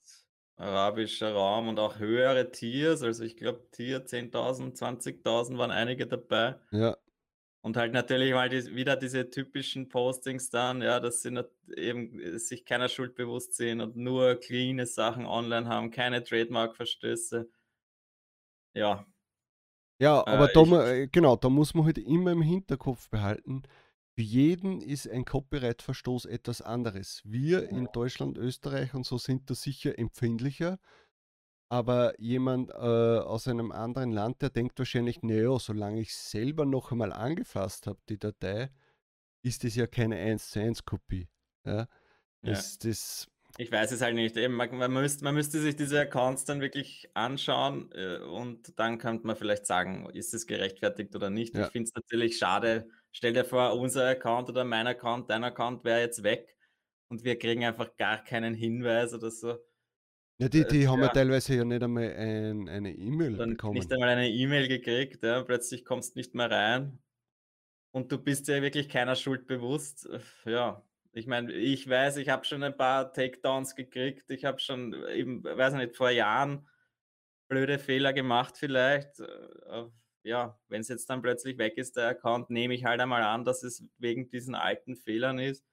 arabischer 0.63 1.33
Raum 1.33 1.69
und 1.69 1.79
auch 1.79 1.99
höhere 1.99 2.51
Tiers. 2.51 3.03
Also 3.03 3.25
ich 3.25 3.37
glaube, 3.37 3.67
Tier 3.73 4.07
10.000, 4.07 4.77
20.000 4.77 5.59
waren 5.59 5.71
einige 5.71 6.07
dabei. 6.07 6.57
Ja. 6.71 6.97
Und 7.65 7.77
halt 7.77 7.93
natürlich 7.93 8.33
mal 8.33 8.49
die, 8.49 8.75
wieder 8.75 8.97
diese 8.97 9.31
typischen 9.31 9.89
Postings 9.89 10.51
dann, 10.51 10.83
ja, 10.83 10.99
dass 10.99 11.23
sie 11.23 11.45
eben 11.77 12.39
sich 12.39 12.65
keiner 12.65 12.89
Schuld 12.89 13.15
bewusst 13.15 13.55
sehen 13.55 13.81
und 13.81 13.97
nur 13.97 14.35
cleane 14.37 14.87
Sachen 14.87 15.27
online 15.27 15.69
haben, 15.69 15.93
keine 15.93 16.25
Trademark-Verstöße. 16.25 17.49
Ja. 18.75 19.07
Ja, 20.01 20.27
aber 20.27 20.51
äh, 20.51 20.53
da, 20.53 20.93
ich, 20.93 21.13
genau, 21.13 21.37
da 21.37 21.49
muss 21.49 21.75
man 21.75 21.85
halt 21.85 21.99
immer 21.99 22.33
im 22.33 22.43
Hinterkopf 22.43 23.09
behalten, 23.11 23.63
für 24.15 24.23
jeden 24.23 24.83
ist 24.83 25.09
ein 25.09 25.25
Copyright-Verstoß 25.25 26.27
etwas 26.27 26.61
anderes. 26.61 27.23
Wir 27.25 27.69
in 27.71 27.89
Deutschland, 27.93 28.37
Österreich 28.37 28.93
und 28.93 29.07
so 29.07 29.17
sind 29.17 29.49
da 29.49 29.55
sicher 29.55 29.99
empfindlicher. 29.99 30.79
Aber 31.71 32.21
jemand 32.21 32.71
äh, 32.71 32.75
aus 32.75 33.49
einem 33.49 33.73
anderen 33.73 34.13
Land, 34.13 34.43
der 34.43 34.51
denkt 34.51 34.79
wahrscheinlich, 34.79 35.23
naja, 35.23 35.59
solange 35.59 36.03
ich 36.03 36.15
selber 36.15 36.67
noch 36.67 36.93
einmal 36.93 37.15
angefasst 37.15 37.87
habe, 37.87 37.99
die 38.11 38.19
Datei, 38.19 38.71
ist 39.43 39.65
das 39.65 39.75
ja 39.75 39.87
keine 39.87 40.17
1 40.17 40.51
zu 40.51 40.61
1 40.61 40.85
Kopie. 40.85 41.31
Ja? 41.65 41.89
Das, 42.43 42.79
ja. 42.83 42.91
das, 42.91 43.29
ich 43.57 43.73
weiß 43.73 43.93
es 43.93 44.03
halt 44.03 44.15
nicht. 44.15 44.37
Eben, 44.37 44.55
man, 44.55 44.77
man, 44.77 44.93
müsste, 44.93 45.25
man 45.25 45.35
müsste 45.35 45.61
sich 45.61 45.77
diese 45.77 46.01
Accounts 46.01 46.45
dann 46.45 46.61
wirklich 46.61 47.09
anschauen 47.15 47.91
äh, 47.93 48.19
und 48.19 48.79
dann 48.79 48.99
könnte 48.99 49.27
man 49.27 49.37
vielleicht 49.37 49.67
sagen, 49.67 50.11
ist 50.11 50.35
es 50.35 50.47
gerechtfertigt 50.47 51.17
oder 51.17 51.31
nicht. 51.31 51.55
Ja. 51.55 51.67
Ich 51.67 51.73
finde 51.73 51.89
es 51.89 51.95
natürlich 51.95 52.37
schade. 52.37 52.89
Stell 53.13 53.33
dir 53.33 53.45
vor, 53.45 53.79
unser 53.79 54.09
Account 54.09 54.49
oder 54.49 54.65
mein 54.65 54.87
Account, 54.87 55.31
dein 55.31 55.45
Account 55.45 55.85
wäre 55.85 56.01
jetzt 56.01 56.23
weg 56.23 56.57
und 57.09 57.25
wir 57.25 57.39
kriegen 57.39 57.65
einfach 57.65 57.97
gar 57.97 58.25
keinen 58.25 58.55
Hinweis 58.55 59.13
oder 59.15 59.31
so. 59.31 59.59
Ja, 60.39 60.49
die, 60.49 60.67
die 60.67 60.83
äh, 60.83 60.87
haben 60.87 61.03
ja 61.03 61.09
teilweise 61.09 61.55
ja 61.55 61.65
nicht 61.65 61.83
einmal 61.83 62.13
ein, 62.15 62.69
eine 62.69 62.93
E-Mail 62.93 63.37
bekommen. 63.37 63.75
Nicht 63.75 63.93
einmal 63.93 64.09
eine 64.09 64.31
E-Mail 64.31 64.67
gekriegt, 64.67 65.23
ja. 65.23 65.43
plötzlich 65.43 65.85
kommst 65.85 66.15
du 66.15 66.19
nicht 66.19 66.35
mehr 66.35 66.51
rein 66.51 66.99
und 67.93 68.11
du 68.11 68.19
bist 68.19 68.49
dir 68.49 68.63
wirklich 68.63 68.89
keiner 68.89 69.15
Schuld 69.15 69.47
bewusst. 69.47 70.09
Ja, 70.47 70.83
ich 71.13 71.27
meine, 71.27 71.53
ich 71.53 71.89
weiß, 71.89 72.17
ich 72.17 72.31
habe 72.31 72.45
schon 72.45 72.63
ein 72.63 72.77
paar 72.77 73.13
Takedowns 73.13 73.77
gekriegt. 73.77 74.31
Ich 74.31 74.47
habe 74.47 74.59
schon 74.59 74.95
eben, 75.11 75.45
weiß 75.45 75.75
nicht, 75.75 75.97
vor 75.97 76.11
Jahren 76.11 76.67
blöde 77.49 77.79
Fehler 77.79 78.15
gemacht 78.15 78.57
vielleicht. 78.57 79.21
Äh, 80.25 80.29
ja, 80.29 80.59
wenn 80.69 80.81
es 80.81 80.89
jetzt 80.89 81.09
dann 81.11 81.23
plötzlich 81.23 81.59
weg 81.59 81.77
ist, 81.77 81.97
der 81.97 82.09
Account, 82.09 82.51
nehme 82.51 82.75
ich 82.75 82.85
halt 82.85 83.01
einmal 83.01 83.23
an, 83.23 83.45
dass 83.45 83.63
es 83.63 83.85
wegen 83.99 84.29
diesen 84.29 84.55
alten 84.55 84.97
Fehlern 84.97 85.39
ist. 85.39 85.65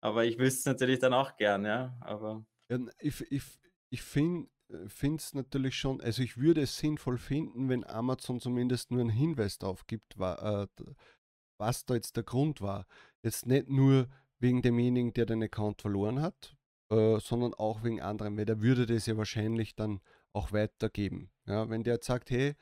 Aber 0.00 0.24
ich 0.24 0.38
wüsste 0.38 0.58
es 0.58 0.66
natürlich 0.66 0.98
dann 0.98 1.14
auch 1.14 1.36
gern, 1.36 1.64
ja. 1.64 1.96
Aber 2.00 2.44
ja, 2.68 2.78
ich, 2.98 3.20
ich, 3.30 3.42
ich 3.90 4.02
finde 4.02 4.48
es 4.68 5.34
natürlich 5.34 5.76
schon, 5.76 6.00
also 6.00 6.22
ich 6.22 6.38
würde 6.38 6.62
es 6.62 6.76
sinnvoll 6.76 7.18
finden, 7.18 7.68
wenn 7.68 7.84
Amazon 7.84 8.40
zumindest 8.40 8.90
nur 8.90 9.00
einen 9.00 9.10
Hinweis 9.10 9.58
darauf 9.58 9.86
gibt, 9.86 10.18
wa, 10.18 10.66
äh, 10.78 10.84
was 11.58 11.84
da 11.84 11.94
jetzt 11.94 12.16
der 12.16 12.24
Grund 12.24 12.60
war. 12.60 12.86
Jetzt 13.22 13.46
nicht 13.46 13.68
nur 13.68 14.08
wegen 14.40 14.62
demjenigen, 14.62 15.12
der 15.12 15.26
den 15.26 15.42
Account 15.42 15.80
verloren 15.82 16.20
hat, 16.20 16.56
äh, 16.90 17.20
sondern 17.20 17.54
auch 17.54 17.84
wegen 17.84 18.00
anderen, 18.00 18.36
weil 18.36 18.44
der 18.44 18.60
würde 18.60 18.86
das 18.86 19.06
ja 19.06 19.16
wahrscheinlich 19.16 19.76
dann 19.76 20.00
auch 20.32 20.50
weitergeben. 20.52 21.30
Ja, 21.46 21.68
wenn 21.70 21.84
der 21.84 21.94
jetzt 21.94 22.06
sagt, 22.06 22.30
hey, 22.30 22.56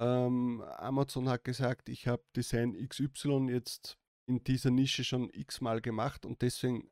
ähm, 0.00 0.62
Amazon 0.76 1.28
hat 1.28 1.44
gesagt, 1.44 1.88
ich 1.88 2.06
habe 2.06 2.22
Design 2.36 2.74
XY 2.74 3.48
jetzt 3.50 3.98
in 4.28 4.44
dieser 4.44 4.70
Nische 4.70 5.04
schon 5.04 5.30
x-mal 5.32 5.80
gemacht 5.80 6.26
und 6.26 6.42
deswegen 6.42 6.90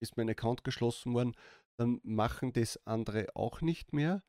ist 0.00 0.16
mein 0.16 0.28
Account 0.28 0.64
geschlossen 0.64 1.14
worden, 1.14 1.34
dann 1.78 2.00
machen 2.04 2.52
das 2.52 2.78
andere 2.86 3.34
auch 3.34 3.60
nicht 3.62 3.92
mehr. 3.92 4.22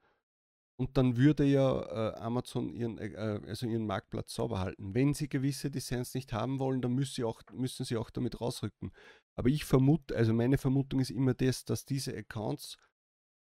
Und 0.78 0.98
dann 0.98 1.16
würde 1.16 1.46
ja 1.46 1.84
äh, 1.84 2.16
Amazon 2.20 2.70
ihren, 2.70 2.98
äh, 2.98 3.42
also 3.48 3.66
ihren 3.66 3.86
Marktplatz 3.86 4.34
sauber 4.34 4.60
halten. 4.60 4.94
Wenn 4.94 5.14
sie 5.14 5.30
gewisse 5.30 5.72
Designs 5.72 6.14
nicht 6.14 6.34
haben 6.34 6.60
wollen, 6.60 6.82
dann 6.82 6.94
müssen 6.94 7.16
sie 7.16 7.24
auch, 7.24 7.42
müssen 7.54 7.86
sie 7.86 7.96
auch 7.96 8.10
damit 8.10 8.42
rausrücken. 8.42 8.92
Aber 9.38 9.50
ich 9.50 9.64
vermute, 9.64 10.16
also 10.16 10.34
meine 10.34 10.58
Vermutung 10.58 11.00
ist 11.00 11.12
immer 11.12 11.34
das, 11.34 11.64
dass 11.64 11.86
diese 11.86 12.16
Accounts 12.16 12.78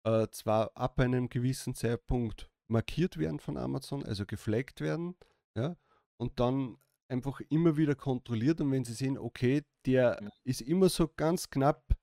äh, 0.05 0.27
zwar 0.31 0.75
ab 0.75 1.00
einem 1.00 1.29
gewissen 1.29 1.75
Zeitpunkt 1.75 2.50
markiert 2.70 3.18
werden 3.18 3.40
von 3.40 3.58
Amazon, 3.58 4.04
also 4.04 4.26
geflaggt 4.26 4.82
werden, 4.82 5.16
ja, 5.56 5.76
und 6.18 6.40
dann 6.40 6.78
einfach 7.08 7.42
immer 7.50 7.76
wieder 7.76 7.96
kontrolliert 7.96 8.62
und 8.62 8.72
wenn 8.72 8.86
sie 8.86 8.94
sehen, 8.94 9.18
okay, 9.18 9.64
der 9.86 10.20
ja. 10.22 10.30
ist 10.44 10.62
immer 10.62 10.90
so 10.90 11.08
ganz 11.08 11.50
knapp 11.50 11.98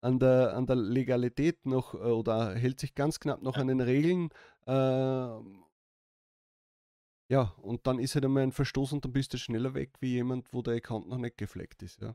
an 0.00 0.18
der, 0.18 0.56
an 0.56 0.66
der 0.66 0.76
Legalität 0.76 1.66
noch 1.66 1.94
äh, 1.94 1.98
oder 1.98 2.54
hält 2.54 2.80
sich 2.80 2.94
ganz 2.94 3.20
knapp 3.20 3.42
noch 3.42 3.56
ja. 3.56 3.62
an 3.62 3.68
den 3.68 3.80
Regeln. 3.80 4.30
Äh, 4.66 4.72
ja, 7.28 7.54
und 7.62 7.86
dann 7.86 8.00
ist 8.00 8.14
halt 8.14 8.24
einmal 8.24 8.42
ein 8.42 8.52
Verstoß 8.52 8.92
und 8.92 9.04
dann 9.04 9.12
bist 9.12 9.32
du 9.32 9.38
schneller 9.38 9.74
weg 9.74 9.92
wie 10.00 10.14
jemand, 10.14 10.52
wo 10.52 10.62
der 10.62 10.74
Account 10.74 11.08
noch 11.08 11.18
nicht 11.18 11.38
gefleckt 11.38 11.82
ist. 11.82 12.00
Ja. 12.00 12.14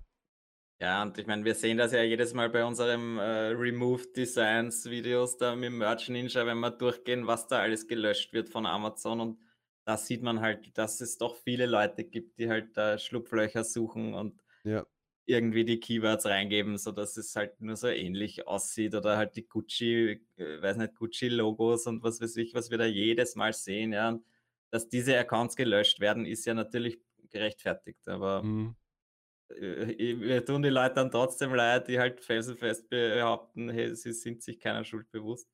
Ja, 0.79 1.03
und 1.03 1.17
ich 1.17 1.25
meine, 1.25 1.45
wir 1.45 1.55
sehen 1.55 1.77
das 1.77 1.93
ja 1.93 2.03
jedes 2.03 2.33
Mal 2.33 2.49
bei 2.49 2.65
unserem 2.65 3.17
äh, 3.17 3.49
Removed 3.49 4.15
Designs 4.17 4.85
Videos 4.89 5.37
da 5.37 5.55
mit 5.55 5.71
Merch 5.71 6.09
Ninja, 6.09 6.45
wenn 6.45 6.59
wir 6.59 6.71
durchgehen, 6.71 7.27
was 7.27 7.47
da 7.47 7.59
alles 7.59 7.87
gelöscht 7.87 8.33
wird 8.33 8.49
von 8.49 8.65
Amazon. 8.65 9.21
Und 9.21 9.39
da 9.85 9.97
sieht 9.97 10.21
man 10.21 10.41
halt, 10.41 10.77
dass 10.77 10.99
es 10.99 11.17
doch 11.17 11.35
viele 11.35 11.65
Leute 11.65 12.03
gibt, 12.03 12.39
die 12.39 12.49
halt 12.49 12.75
da 12.75 12.97
Schlupflöcher 12.97 13.63
suchen 13.63 14.13
und 14.13 14.41
ja 14.63 14.85
irgendwie 15.25 15.65
die 15.65 15.79
Keywords 15.79 16.25
reingeben, 16.25 16.77
sodass 16.77 17.17
es 17.17 17.35
halt 17.35 17.59
nur 17.61 17.75
so 17.75 17.87
ähnlich 17.87 18.47
aussieht 18.47 18.93
oder 18.93 19.17
halt 19.17 19.35
die 19.35 19.47
Gucci, 19.47 20.21
äh, 20.37 20.61
weiß 20.61 20.77
nicht, 20.77 20.95
Gucci-Logos 20.95 21.87
und 21.87 22.03
was 22.03 22.21
weiß 22.21 22.37
ich, 22.37 22.53
was 22.53 22.69
wir 22.69 22.77
da 22.77 22.85
jedes 22.85 23.35
Mal 23.35 23.53
sehen, 23.53 23.93
ja. 23.93 24.09
Und 24.09 24.25
dass 24.71 24.87
diese 24.87 25.17
Accounts 25.17 25.55
gelöscht 25.55 25.99
werden, 25.99 26.25
ist 26.25 26.45
ja 26.45 26.53
natürlich 26.53 26.99
gerechtfertigt, 27.29 28.07
aber 28.07 28.43
mhm. 28.43 28.75
Äh, 29.49 30.19
wir 30.19 30.45
tun 30.45 30.61
die 30.61 30.69
Leute 30.69 30.95
dann 30.95 31.11
trotzdem 31.11 31.53
leid, 31.53 31.87
die 31.87 31.99
halt 31.99 32.21
felsenfest 32.21 32.89
behaupten, 32.89 33.69
hey, 33.69 33.95
sie 33.95 34.13
sind 34.13 34.43
sich 34.43 34.59
keiner 34.59 34.83
Schuld 34.83 35.09
bewusst. 35.11 35.49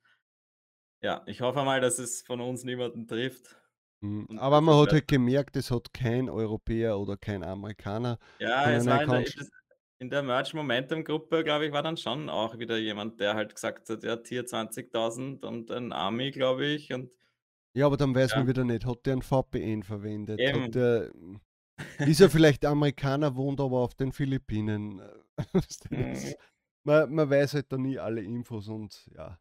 Ja, 1.04 1.24
ich 1.26 1.42
hoffe 1.42 1.64
mal, 1.64 1.82
dass 1.82 2.00
es 2.00 2.22
von 2.22 2.42
uns 2.42 2.64
niemanden 2.64 3.08
trifft. 3.08 3.58
Mhm. 4.02 4.28
Aber 4.38 4.62
man 4.62 4.76
hat 4.80 4.92
halt 4.92 5.08
gemerkt, 5.08 5.56
es 5.56 5.72
hat 5.72 5.94
kein 5.94 6.30
Europäer 6.30 7.00
oder 7.00 7.18
kein 7.18 7.44
Amerikaner. 7.44 8.20
Ja, 8.40 8.70
es 8.72 8.86
war 8.86 9.04
in 9.04 9.10
der, 9.10 9.26
in 10.00 10.10
der 10.10 10.24
Merch 10.24 10.54
Momentum 10.54 11.04
Gruppe, 11.04 11.44
glaube 11.44 11.68
ich, 11.68 11.72
war 11.72 11.84
dann 11.84 11.98
schon 11.98 12.30
auch 12.30 12.58
wieder 12.58 12.78
jemand, 12.78 13.20
der 13.20 13.36
halt 13.36 13.54
gesagt 13.54 13.90
hat, 13.90 14.04
er 14.04 14.14
hat 14.14 14.28
hier 14.28 14.46
20.000 14.46 15.46
und 15.46 15.72
ein 15.72 15.92
Army, 15.92 16.32
glaube 16.32 16.66
ich. 16.66 16.92
Und 16.94 17.12
ja, 17.74 17.86
aber 17.86 17.98
dann 17.98 18.14
weiß 18.14 18.32
ja. 18.32 18.38
man 18.40 18.48
wieder 18.48 18.64
nicht, 18.64 18.86
hat 18.86 19.06
der 19.06 19.18
ein 19.18 19.22
VPN 19.22 19.84
verwendet? 19.84 20.40
Hat 20.42 20.76
der, 20.76 21.12
ist 22.00 22.22
er 22.22 22.30
vielleicht 22.30 22.66
Amerikaner, 22.66 23.36
wohnt 23.36 23.60
aber 23.60 23.80
auf 23.80 23.96
den 23.96 24.12
Philippinen? 24.12 25.02
Mhm. 25.90 26.36
man, 26.84 27.12
man 27.12 27.30
weiß 27.30 27.56
halt 27.56 27.72
da 27.72 27.78
nie 27.78 27.98
alle 27.98 28.22
Infos 28.22 28.68
und 28.68 29.10
ja. 29.16 29.40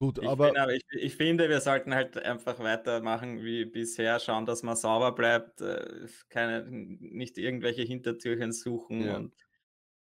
Gut, 0.00 0.18
ich 0.18 0.28
aber, 0.28 0.48
bin, 0.48 0.56
aber 0.56 0.72
ich, 0.72 0.82
ich, 0.92 1.16
finde, 1.16 1.48
wir 1.48 1.60
sollten 1.60 1.94
halt 1.94 2.16
einfach 2.16 2.58
weitermachen 2.58 3.42
wie 3.44 3.64
bisher, 3.64 4.18
schauen, 4.18 4.46
dass 4.46 4.62
man 4.62 4.76
sauber 4.76 5.12
bleibt, 5.12 5.60
äh, 5.60 6.06
keine, 6.30 6.64
nicht 6.68 7.38
irgendwelche 7.38 7.82
Hintertürchen 7.82 8.52
suchen 8.52 9.02
ja. 9.02 9.16
und 9.16 9.34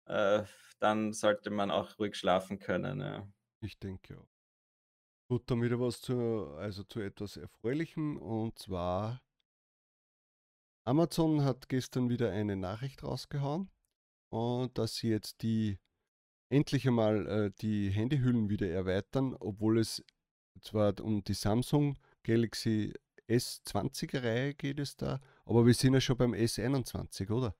äh, 0.06 0.44
dann 0.78 1.12
sollte 1.12 1.50
man 1.50 1.70
auch 1.70 1.98
ruhig 1.98 2.16
schlafen 2.16 2.58
können. 2.58 3.00
Ja. 3.00 3.28
Ich 3.60 3.78
denke 3.78 4.18
auch. 4.18 4.28
Gut, 5.28 5.50
dann 5.50 5.62
wieder 5.62 5.78
was 5.80 6.00
zu, 6.00 6.52
also 6.56 6.82
zu 6.84 7.00
etwas 7.00 7.36
Erfreulichem 7.36 8.16
und 8.16 8.58
zwar 8.58 9.22
Amazon 10.84 11.44
hat 11.44 11.68
gestern 11.68 12.08
wieder 12.10 12.30
eine 12.32 12.56
Nachricht 12.56 13.04
rausgehauen 13.04 13.70
und 14.30 14.76
dass 14.78 14.96
sie 14.96 15.08
jetzt 15.08 15.42
die 15.42 15.78
endlich 16.50 16.86
einmal 16.86 17.26
äh, 17.26 17.50
die 17.60 17.90
Handyhüllen 17.90 18.50
wieder 18.50 18.68
erweitern, 18.68 19.34
obwohl 19.38 19.78
es 19.78 20.04
zwar 20.60 21.00
um 21.00 21.22
die 21.24 21.34
Samsung 21.34 21.98
Galaxy 22.24 22.92
S20-Reihe 23.28 24.54
geht 24.54 24.80
es 24.80 24.96
da, 24.96 25.20
aber 25.44 25.64
wir 25.66 25.74
sind 25.74 25.94
ja 25.94 26.00
schon 26.00 26.16
beim 26.16 26.34
S21, 26.34 27.30
oder? 27.30 27.54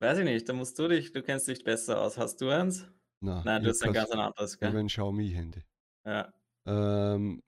Weiß 0.00 0.18
ich 0.18 0.24
nicht, 0.24 0.48
da 0.48 0.52
musst 0.52 0.78
du 0.78 0.88
dich, 0.88 1.12
du 1.12 1.22
kennst 1.22 1.46
dich 1.46 1.62
besser 1.62 2.00
aus. 2.00 2.18
Hast 2.18 2.40
du 2.40 2.48
eins? 2.48 2.88
Na, 3.20 3.42
Nein, 3.44 3.62
du 3.62 3.68
hast 3.68 3.84
ein 3.84 3.92
ganz 3.92 4.10
anderes, 4.10 4.58
gell? 4.58 4.68
Ich 4.68 4.72
habe 4.72 4.80
ein 4.80 4.88
Xiaomi-Handy. 4.88 5.62
Ja. 6.04 6.32
Ähm, 6.66 7.40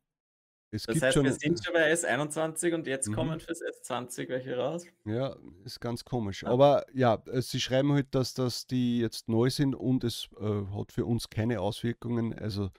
es 0.75 0.83
das 0.85 1.00
heißt, 1.00 1.14
schon, 1.14 1.25
wir 1.25 1.33
sind 1.33 1.64
schon 1.64 1.73
bei 1.73 1.93
S21 1.93 2.75
und 2.75 2.87
jetzt 2.87 3.09
mhm. 3.09 3.14
kommen 3.14 3.40
fürs 3.40 3.61
S20 3.62 4.28
welche 4.28 4.57
raus? 4.57 4.85
Ja, 5.04 5.37
ist 5.64 5.81
ganz 5.81 6.04
komisch. 6.04 6.43
Ja. 6.43 6.49
Aber 6.49 6.85
ja, 6.93 7.23
äh, 7.26 7.40
sie 7.40 7.61
schreiben 7.61 7.93
halt, 7.93 8.14
dass, 8.14 8.35
dass 8.35 8.66
die 8.66 8.99
jetzt 8.99 9.28
neu 9.28 9.50
sind 9.50 9.75
und 9.75 10.04
es 10.04 10.28
äh, 10.40 10.66
hat 10.76 10.93
für 10.93 11.07
uns 11.07 11.31
keine 11.31 11.61
Auswirkungen. 11.61 12.37
Also 12.37 12.71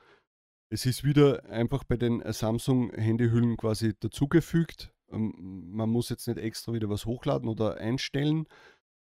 es 0.69 0.85
ist 0.85 1.03
wieder 1.03 1.45
einfach 1.45 1.83
bei 1.83 1.95
den 1.95 2.21
äh, 2.21 2.33
Samsung-Handyhüllen 2.33 3.55
quasi 3.55 3.93
dazugefügt. 3.97 4.91
Ähm, 5.11 5.33
man 5.71 5.89
muss 5.89 6.09
jetzt 6.09 6.27
nicht 6.27 6.39
extra 6.39 6.73
wieder 6.73 6.89
was 6.89 7.05
hochladen 7.05 7.47
oder 7.47 7.77
einstellen. 7.77 8.47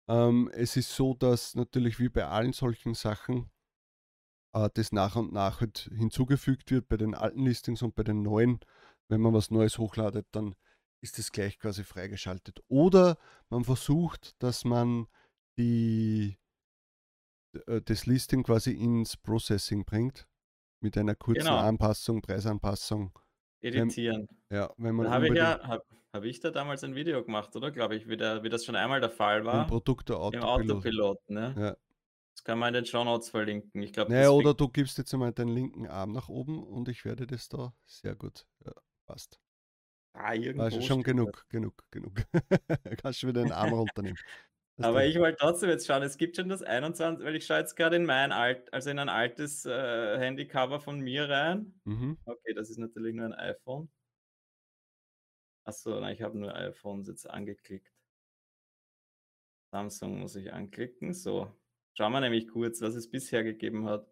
Ähm, 0.09 0.51
es 0.53 0.77
ist 0.77 0.95
so, 0.95 1.15
dass 1.15 1.55
natürlich 1.55 2.01
wie 2.01 2.09
bei 2.09 2.27
allen 2.27 2.53
solchen 2.53 2.95
Sachen 2.95 3.52
äh, 4.53 4.69
das 4.75 4.93
nach 4.93 5.17
und 5.17 5.33
nach 5.33 5.61
halt 5.61 5.91
hinzugefügt 5.95 6.71
wird 6.71 6.89
bei 6.89 6.97
den 6.97 7.15
alten 7.15 7.45
Listings 7.45 7.83
und 7.83 7.95
bei 7.95 8.03
den 8.03 8.23
neuen. 8.23 8.61
Wenn 9.09 9.21
man 9.21 9.35
was 9.35 9.51
Neues 9.51 9.79
hochladet, 9.79 10.27
dann 10.33 10.55
ist 11.01 11.19
das 11.19 11.33
gleich 11.33 11.59
quasi 11.59 11.85
freigeschaltet. 11.85 12.61
Oder 12.69 13.19
man 13.51 13.65
versucht, 13.65 14.41
dass 14.43 14.65
man 14.65 15.07
die, 15.59 16.39
äh, 17.67 17.83
das 17.83 18.07
Listing 18.07 18.43
quasi 18.43 18.73
ins 18.73 19.17
Processing 19.17 19.85
bringt 19.85 20.29
mit 20.81 20.97
einer 20.97 21.15
kurzen 21.15 21.45
genau. 21.45 21.59
Anpassung, 21.59 22.23
Preisanpassung. 22.23 23.13
Editieren. 23.61 24.29
Ja, 24.51 24.73
wenn 24.77 24.97
man 24.97 25.09
habe 25.09 25.29
ich 25.29 25.35
ja 25.35 25.61
habe 25.63 25.85
habe 26.13 26.29
ich 26.29 26.41
da 26.41 26.51
damals 26.51 26.85
ein 26.85 26.95
Video 26.95 27.25
gemacht, 27.25 27.55
oder? 27.57 27.71
Glaube 27.71 27.95
ich, 27.95 28.09
wie 28.09 28.17
der 28.17 28.43
wie 28.43 28.49
das 28.49 28.65
schon 28.65 28.77
einmal 28.77 29.01
der 29.01 29.11
Fall 29.11 29.45
war 29.45 29.67
im 29.67 29.73
Autopilot. 29.73 30.37
Autopilot, 30.37 31.31
ne? 31.31 31.55
Ja. 31.57 31.77
Das 32.35 32.45
kann 32.45 32.59
man 32.59 32.69
in 32.69 32.75
den 32.75 32.87
Shownotes 32.87 33.31
verlinken. 33.31 33.83
Ich 33.83 33.93
glaube, 33.93 34.11
Naja, 34.12 34.31
oder 34.31 34.55
du 34.55 34.69
gibst 34.69 34.99
jetzt 34.99 35.12
einmal 35.15 35.33
deinen 35.33 35.55
linken 35.55 35.87
Arm 35.87 36.12
nach 36.12 36.29
oben 36.29 36.62
und 36.65 36.89
ich 36.89 37.05
werde 37.05 37.27
das 37.27 37.49
da 37.49 37.75
sehr 37.87 38.15
gut. 38.15 38.47
Ja, 38.65 38.73
passt. 39.07 39.39
ah, 40.15 40.35
Also 40.35 40.43
irgendwo 40.43 40.81
schon 40.81 40.85
steht 40.85 40.99
das. 41.01 41.05
genug, 41.05 41.47
genug, 41.49 41.85
genug. 41.91 42.15
Kannst 43.03 43.23
du 43.23 43.29
wieder 43.29 43.43
den 43.43 43.53
Arm 43.53 43.73
runternehmen. 43.73 44.19
Das 44.79 44.87
Aber 44.87 45.05
ich 45.05 45.19
wollte 45.19 45.37
trotzdem 45.39 45.69
jetzt 45.69 45.87
schauen, 45.87 46.03
es 46.03 46.17
gibt 46.17 46.37
schon 46.37 46.49
das 46.49 46.62
21, 46.62 47.25
weil 47.25 47.37
ich 47.37 47.45
schaue 47.47 47.59
jetzt 47.59 47.77
gerade 47.77 47.97
in 47.97 48.07
mein 48.07 48.33
alt, 48.33 48.73
also 48.73 48.89
in 48.91 48.99
ein 48.99 49.11
altes 49.11 49.67
äh, 49.67 50.19
Handycover 50.19 50.81
von 50.81 51.01
mir 51.01 51.29
rein. 51.29 51.79
Mhm. 51.85 52.17
Okay, 52.25 52.55
das 52.55 52.71
ist 52.71 52.79
natürlich 52.79 53.15
nur 53.15 53.27
ein 53.27 53.35
iPhone. 53.35 53.91
Achso, 55.65 56.01
nein, 56.01 56.15
ich 56.15 56.23
habe 56.23 56.39
nur 56.39 56.55
iPhones 56.55 57.09
jetzt 57.09 57.29
angeklickt. 57.29 57.93
Samsung 59.73 60.21
muss 60.21 60.37
ich 60.37 60.53
anklicken. 60.53 61.12
So, 61.15 61.53
schauen 61.95 62.13
wir 62.13 62.21
nämlich 62.21 62.49
kurz, 62.49 62.81
was 62.81 62.95
es 62.95 63.11
bisher 63.11 63.43
gegeben 63.45 63.87
hat. 63.89 64.07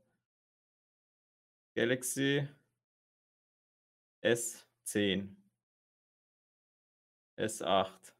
Galaxy 1.76 2.48
S10, 4.24 5.36
S8. 7.38 8.12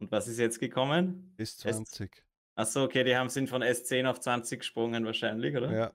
Und 0.00 0.10
was 0.10 0.28
ist 0.28 0.38
jetzt 0.38 0.58
gekommen? 0.58 1.34
S20. 1.38 2.10
Achso, 2.56 2.84
okay, 2.84 3.04
die 3.04 3.14
haben 3.16 3.28
sind 3.28 3.48
von 3.48 3.62
S10 3.62 4.06
auf 4.08 4.20
20 4.20 4.60
gesprungen 4.60 5.04
wahrscheinlich, 5.04 5.56
oder? 5.56 5.72
Ja, 5.72 5.92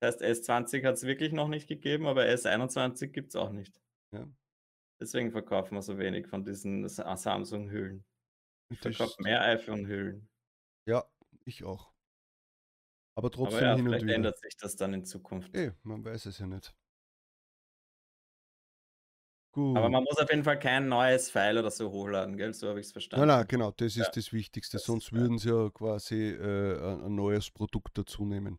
Das 0.00 0.20
heißt, 0.20 0.48
S20 0.48 0.84
hat 0.86 0.94
es 0.94 1.02
wirklich 1.04 1.32
noch 1.32 1.48
nicht 1.48 1.68
gegeben, 1.68 2.06
aber 2.06 2.22
S21 2.24 3.08
gibt 3.08 3.30
es 3.30 3.36
auch 3.36 3.50
nicht. 3.50 3.80
ja. 4.12 4.26
Deswegen 5.02 5.30
verkaufen 5.32 5.76
wir 5.76 5.80
so 5.82 5.96
wenig 5.96 6.26
von 6.26 6.44
diesen 6.44 6.86
Sa- 6.86 7.16
Samsung-Hüllen. 7.16 8.04
Ich 8.70 8.80
verkaufe 8.80 9.22
mehr 9.22 9.40
iPhone-Hüllen. 9.40 10.28
Ja, 10.86 11.10
ich 11.46 11.64
auch. 11.64 11.89
Aber 13.20 13.30
Aber 13.42 13.60
trotzdem 13.60 13.62
ja, 13.62 13.76
hin 13.76 13.88
und 13.88 13.88
vielleicht 13.88 14.02
wieder. 14.02 14.14
ändert 14.16 14.38
sich 14.40 14.56
das 14.56 14.76
dann 14.76 14.94
in 14.94 15.04
Zukunft. 15.04 15.54
Eh, 15.54 15.70
man 15.84 16.04
weiß 16.04 16.26
es 16.26 16.38
ja 16.38 16.46
nicht. 16.48 16.74
Aber 19.72 19.88
Gut. 19.88 19.90
man 19.90 20.04
muss 20.04 20.18
auf 20.18 20.30
jeden 20.30 20.44
Fall 20.44 20.58
kein 20.60 20.88
neues 20.88 21.30
File 21.30 21.58
oder 21.58 21.70
so 21.70 21.90
hochladen, 21.90 22.36
gell? 22.36 22.52
So 22.54 22.68
habe 22.68 22.80
ich 22.80 22.86
es 22.86 22.92
Nein, 23.14 23.26
verstanden. 23.26 23.28
nein, 23.28 23.44
genau, 23.48 23.72
das 23.72 23.96
Ja, 23.96 24.04
ist 24.04 24.16
das 24.16 24.32
Wichtigste. 24.32 24.76
das- 24.76 24.84
Sonst 24.84 25.12
ja. 25.12 25.18
würden 25.18 25.38
sie 25.38 25.48
ja 25.50 25.68
quasi 25.70 26.30
äh, 26.30 27.04
ein 27.04 27.14
neues 27.14 27.50
Produkt 27.50 27.98
dazu 27.98 28.24
nehmen. 28.24 28.58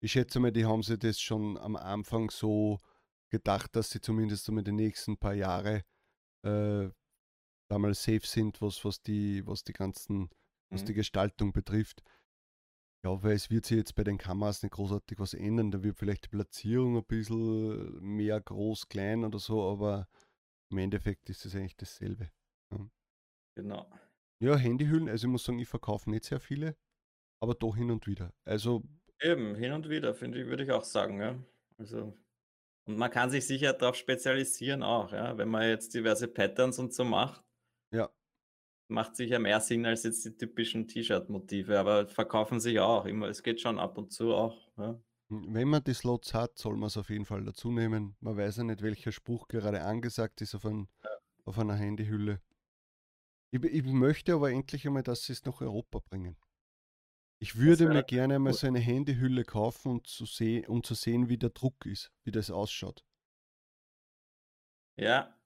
Ich 0.00 0.12
schätze 0.12 0.40
mal, 0.40 0.52
die 0.52 0.64
haben 0.66 0.82
sich 0.82 0.98
das 0.98 1.20
schon 1.20 1.58
am 1.58 1.76
Anfang 1.76 2.30
so 2.30 2.78
gedacht, 3.30 3.76
dass 3.76 3.90
sie 3.90 4.00
zumindest 4.00 4.48
einmal 4.48 4.64
die 4.64 4.72
nächsten 4.72 5.18
paar 5.18 5.34
Jahre 5.34 5.84
äh, 6.44 6.90
da 7.68 7.78
mal 7.78 7.94
safe 7.94 8.26
sind, 8.26 8.60
was, 8.62 8.84
was, 8.84 9.02
die, 9.02 9.46
was 9.46 9.64
die 9.64 9.72
ganzen, 9.74 10.30
was 10.70 10.82
Mhm. 10.82 10.86
die 10.86 10.94
Gestaltung 10.94 11.52
betrifft. 11.52 12.02
Ja, 13.04 13.22
weil 13.22 13.32
es 13.32 13.50
wird 13.50 13.66
sich 13.66 13.76
jetzt 13.76 13.94
bei 13.94 14.02
den 14.02 14.16
Kameras 14.16 14.62
nicht 14.62 14.72
großartig 14.72 15.18
was 15.18 15.34
ändern. 15.34 15.70
Da 15.70 15.82
wird 15.82 15.98
vielleicht 15.98 16.24
die 16.24 16.28
Platzierung 16.30 16.96
ein 16.96 17.04
bisschen 17.04 18.00
mehr 18.00 18.40
groß, 18.40 18.88
klein 18.88 19.24
oder 19.24 19.38
so, 19.38 19.62
aber 19.62 20.08
im 20.70 20.78
Endeffekt 20.78 21.28
ist 21.28 21.44
es 21.44 21.54
eigentlich 21.54 21.76
dasselbe. 21.76 22.30
Genau. 23.56 23.88
Ja, 24.40 24.56
Handyhüllen, 24.56 25.08
also 25.08 25.26
ich 25.26 25.30
muss 25.30 25.44
sagen, 25.44 25.58
ich 25.58 25.68
verkaufe 25.68 26.10
nicht 26.10 26.24
sehr 26.24 26.40
viele, 26.40 26.76
aber 27.40 27.54
doch 27.54 27.76
hin 27.76 27.90
und 27.90 28.06
wieder. 28.06 28.32
Also, 28.44 28.82
Eben, 29.20 29.54
hin 29.54 29.72
und 29.72 29.88
wieder, 29.88 30.14
finde 30.14 30.40
ich, 30.40 30.46
würde 30.46 30.64
ich 30.64 30.72
auch 30.72 30.84
sagen, 30.84 31.20
ja. 31.20 31.38
Also, 31.78 32.18
und 32.86 32.96
man 32.96 33.10
kann 33.10 33.30
sich 33.30 33.46
sicher 33.46 33.72
darauf 33.74 33.96
spezialisieren 33.96 34.82
auch, 34.82 35.12
ja. 35.12 35.38
Wenn 35.38 35.50
man 35.50 35.68
jetzt 35.68 35.94
diverse 35.94 36.26
Patterns 36.26 36.78
und 36.78 36.92
so 36.92 37.04
macht, 37.04 37.42
ja, 37.42 37.53
macht 38.88 39.16
sicher 39.16 39.38
mehr 39.38 39.60
Sinn 39.60 39.86
als 39.86 40.02
jetzt 40.02 40.24
die 40.24 40.36
typischen 40.36 40.86
T-Shirt-Motive, 40.86 41.78
aber 41.78 42.06
verkaufen 42.08 42.60
sich 42.60 42.78
auch 42.80 43.06
immer. 43.06 43.28
Es 43.28 43.42
geht 43.42 43.60
schon 43.60 43.78
ab 43.78 43.98
und 43.98 44.12
zu 44.12 44.34
auch, 44.34 44.70
ja. 44.76 44.98
wenn 45.28 45.68
man 45.68 45.82
die 45.84 45.94
Slots 45.94 46.34
hat, 46.34 46.58
soll 46.58 46.76
man 46.76 46.88
es 46.88 46.96
auf 46.96 47.10
jeden 47.10 47.24
Fall 47.24 47.44
dazu 47.44 47.70
nehmen. 47.70 48.16
Man 48.20 48.36
weiß 48.36 48.58
ja 48.58 48.64
nicht, 48.64 48.82
welcher 48.82 49.12
Spruch 49.12 49.48
gerade 49.48 49.82
angesagt 49.82 50.40
ist 50.40 50.54
auf, 50.54 50.64
ein, 50.64 50.88
auf 51.44 51.58
einer 51.58 51.74
Handyhülle. 51.74 52.40
Ich, 53.50 53.62
ich 53.62 53.84
möchte 53.84 54.34
aber 54.34 54.50
endlich 54.50 54.86
einmal, 54.86 55.02
dass 55.02 55.24
sie 55.24 55.32
es 55.32 55.44
nach 55.44 55.60
Europa 55.60 56.00
bringen. 56.00 56.36
Ich 57.40 57.56
würde 57.56 57.88
mir 57.88 58.02
gerne 58.02 58.36
einmal 58.36 58.52
so 58.52 58.66
eine 58.66 58.78
Handyhülle 58.78 59.44
kaufen, 59.44 59.90
und 59.90 60.06
zu 60.06 60.24
sehen, 60.24 60.66
um 60.66 60.82
zu 60.82 60.94
sehen, 60.94 61.28
wie 61.28 61.36
der 61.36 61.50
Druck 61.50 61.84
ist, 61.84 62.10
wie 62.22 62.30
das 62.30 62.50
ausschaut. 62.50 63.04
Ja, 64.96 65.36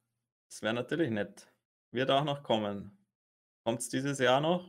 das 0.48 0.62
wäre 0.62 0.74
natürlich 0.74 1.10
nett. 1.10 1.52
Wird 1.90 2.10
auch 2.10 2.24
noch 2.24 2.42
kommen. 2.42 2.97
Kommt 3.68 3.80
es 3.82 3.90
dieses 3.90 4.18
Jahr 4.18 4.40
noch? 4.40 4.66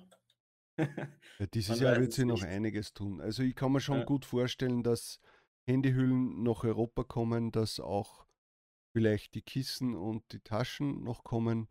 Ja, 1.40 1.46
dieses 1.54 1.70
Man 1.70 1.80
Jahr 1.80 1.98
wird 1.98 2.12
sie 2.12 2.26
noch 2.26 2.42
einiges 2.42 2.94
tun. 2.94 3.22
Also 3.22 3.44
ich 3.44 3.56
kann 3.56 3.72
mir 3.72 3.80
schon 3.80 4.00
Ja. 4.00 4.06
gut 4.06 4.26
vorstellen, 4.26 4.84
dass 4.84 5.20
Handyhüllen 5.68 6.44
nach 6.44 6.64
Europa 6.66 7.04
kommen, 7.04 7.52
dass 7.52 7.80
auch 7.80 8.26
vielleicht 8.94 9.36
die 9.36 9.42
Kissen 9.42 9.96
und 9.96 10.24
die 10.34 10.42
Taschen 10.42 11.04
noch 11.04 11.24
kommen 11.24 11.68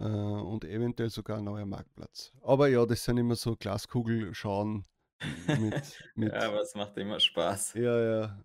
äh, 0.00 0.04
und 0.04 0.64
eventuell 0.64 1.10
sogar 1.10 1.38
ein 1.38 1.44
neuer 1.44 1.66
Marktplatz. 1.66 2.32
Aber 2.42 2.68
ja, 2.68 2.86
das 2.86 3.04
sind 3.04 3.18
immer 3.18 3.36
so 3.36 3.56
Glaskugel 3.56 4.34
schauen 4.34 4.84
mit, 5.56 6.02
mit 6.16 6.32
Ja, 6.32 6.48
aber 6.48 6.62
es 6.62 6.74
macht 6.74 6.96
immer 6.98 7.20
Spaß. 7.20 7.74
ja, 7.74 8.00
ja, 8.00 8.44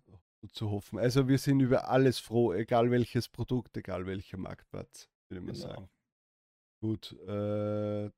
zu 0.52 0.70
hoffen. 0.70 0.98
Also 0.98 1.28
wir 1.28 1.38
sind 1.38 1.60
über 1.60 1.88
alles 1.88 2.18
froh, 2.18 2.52
egal 2.52 2.90
welches 2.90 3.28
Produkt, 3.28 3.76
egal 3.76 4.06
welcher 4.06 4.36
Marktplatz, 4.36 5.08
würde 5.28 5.40
mal 5.40 5.54
Genau. 5.54 5.68
sagen. 5.68 5.88
Gut, 6.84 7.12
äh, 7.26 8.10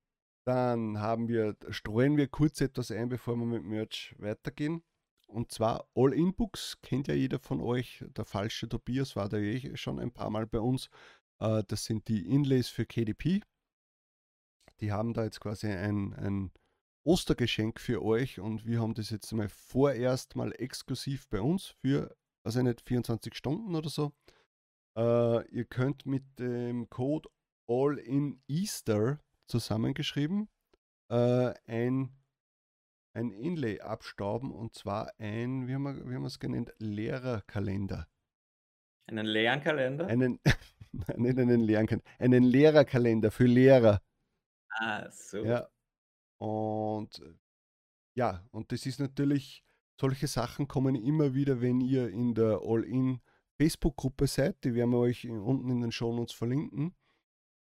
dann 0.44 0.98
haben 0.98 1.28
wir, 1.28 1.56
streuen 1.68 2.16
wir 2.16 2.26
kurz 2.26 2.60
etwas 2.60 2.90
ein, 2.90 3.08
bevor 3.08 3.36
wir 3.36 3.46
mit 3.46 3.62
Merch 3.62 4.12
weitergehen. 4.18 4.82
Und 5.28 5.52
zwar 5.52 5.88
All-In-Books, 5.94 6.80
kennt 6.82 7.06
ja 7.06 7.14
jeder 7.14 7.38
von 7.38 7.60
euch. 7.60 8.04
Der 8.16 8.24
falsche 8.24 8.68
Tobias 8.68 9.14
war 9.14 9.28
da 9.28 9.36
eh 9.36 9.76
schon 9.76 10.00
ein 10.00 10.10
paar 10.10 10.30
Mal 10.30 10.48
bei 10.48 10.58
uns. 10.58 10.90
Äh, 11.38 11.62
das 11.68 11.84
sind 11.84 12.08
die 12.08 12.26
Inlays 12.26 12.68
für 12.68 12.86
KDP. 12.86 13.40
Die 14.80 14.90
haben 14.90 15.14
da 15.14 15.22
jetzt 15.22 15.38
quasi 15.38 15.68
ein, 15.68 16.12
ein 16.14 16.50
Ostergeschenk 17.04 17.78
für 17.78 18.02
euch 18.02 18.40
und 18.40 18.66
wir 18.66 18.80
haben 18.80 18.94
das 18.94 19.10
jetzt 19.10 19.30
mal 19.30 19.48
vorerst 19.48 20.34
mal 20.34 20.50
exklusiv 20.50 21.28
bei 21.28 21.40
uns 21.40 21.66
für, 21.66 22.16
also 22.42 22.62
nicht 22.62 22.80
24 22.80 23.32
Stunden 23.32 23.76
oder 23.76 23.90
so. 23.90 24.12
Äh, 24.96 25.46
ihr 25.50 25.66
könnt 25.66 26.04
mit 26.04 26.24
dem 26.40 26.90
Code 26.90 27.28
All 27.68 27.98
in 27.98 28.40
Easter 28.46 29.20
zusammengeschrieben 29.46 30.48
äh, 31.08 31.54
ein, 31.66 32.10
ein 33.14 33.30
Inlay 33.30 33.80
abstauben 33.80 34.52
und 34.52 34.74
zwar 34.74 35.12
ein, 35.18 35.66
wie 35.66 35.74
haben 35.74 35.82
wir, 35.82 36.08
wie 36.08 36.14
haben 36.14 36.22
wir 36.22 36.26
es 36.26 36.38
genannt, 36.38 36.72
Lehrerkalender. 36.78 38.08
Einen 39.08 39.26
leeren 39.26 39.60
Kalender? 39.60 40.06
Einen, 40.06 40.40
nein, 40.92 41.20
nicht 41.20 41.38
einen 41.38 41.60
Lehrerkalender, 41.60 42.10
einen 42.18 42.44
Lehrerkalender 42.44 43.30
für 43.30 43.46
Lehrer. 43.46 44.02
Ah, 44.70 45.08
so. 45.10 45.44
Ja. 45.44 45.68
Und 46.38 47.20
äh, 47.20 47.34
ja, 48.16 48.44
und 48.50 48.72
das 48.72 48.86
ist 48.86 48.98
natürlich, 48.98 49.62
solche 50.00 50.26
Sachen 50.26 50.66
kommen 50.66 50.94
immer 50.94 51.34
wieder, 51.34 51.60
wenn 51.60 51.80
ihr 51.80 52.08
in 52.08 52.34
der 52.34 52.60
All-In 52.62 53.20
Facebook-Gruppe 53.58 54.26
seid. 54.26 54.64
Die 54.64 54.74
werden 54.74 54.90
wir 54.90 54.98
euch 54.98 55.28
unten 55.28 55.70
in 55.70 55.80
den 55.82 55.92
Shownotes 55.92 56.34
verlinken. 56.34 56.94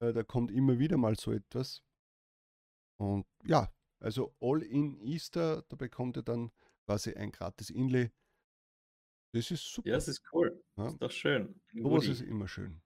Äh, 0.01 0.13
da 0.13 0.23
kommt 0.23 0.51
immer 0.51 0.79
wieder 0.79 0.97
mal 0.97 1.17
so 1.17 1.33
etwas. 1.33 1.83
Und 3.01 3.27
ja, 3.45 3.73
also 4.01 4.35
All-In 4.41 4.97
Easter, 5.01 5.63
da 5.69 5.77
bekommt 5.77 6.17
ihr 6.17 6.23
dann 6.23 6.51
quasi 6.87 7.15
ein 7.15 7.31
gratis 7.33 7.71
Inlay. 7.71 8.11
Das 9.35 9.51
ist 9.51 9.65
super. 9.73 9.89
Ja, 9.89 9.95
das 9.97 10.09
ist 10.09 10.23
cool. 10.33 10.63
Ja. 10.77 10.89
Ist 10.89 11.03
doch 11.03 11.11
schön. 11.11 11.61
Sowas 11.75 12.07
ist 12.07 12.23
immer 12.23 12.49
schön. 12.49 12.81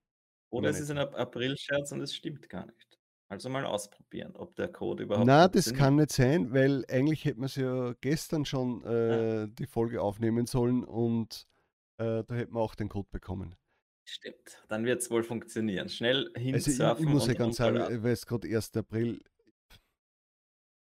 Oder 0.50 0.70
es 0.70 0.80
ist 0.80 0.90
ein 0.90 0.98
Ap- 0.98 1.14
April-Scherz 1.14 1.92
und 1.92 2.00
es 2.02 2.14
stimmt 2.14 2.48
gar 2.48 2.66
nicht. 2.66 2.98
Also 3.28 3.48
mal 3.48 3.64
ausprobieren, 3.64 4.36
ob 4.36 4.54
der 4.56 4.70
Code 4.70 5.04
überhaupt 5.04 5.26
Na, 5.26 5.48
das 5.48 5.68
funktioniert. 5.68 5.78
kann 5.78 5.96
nicht 5.96 6.12
sein, 6.12 6.52
weil 6.52 6.84
eigentlich 6.90 7.24
hätten 7.24 7.40
wir 7.40 7.46
es 7.46 7.56
ja 7.56 7.94
gestern 8.02 8.44
schon 8.44 8.84
äh, 8.84 9.48
die 9.48 9.64
Folge 9.66 10.02
aufnehmen 10.02 10.44
sollen 10.44 10.84
und 10.84 11.46
äh, 11.96 12.24
da 12.24 12.34
hätten 12.34 12.54
wir 12.54 12.60
auch 12.60 12.74
den 12.74 12.90
Code 12.90 13.08
bekommen. 13.10 13.54
Stimmt. 14.04 14.62
Dann 14.68 14.84
wird 14.84 15.00
es 15.00 15.10
wohl 15.10 15.22
funktionieren. 15.22 15.88
Schnell 15.88 16.30
Also 16.34 16.40
ich, 16.40 16.56
ich 16.56 16.64
hinsurfen 16.64 17.06
muss 17.06 17.26
ja 17.26 17.34
ganz 17.34 17.56
sagen, 17.56 17.76
äh, 17.76 18.02
weil 18.02 18.12
es 18.12 18.26
gerade 18.26 18.48
1. 18.48 18.76
April. 18.76 19.22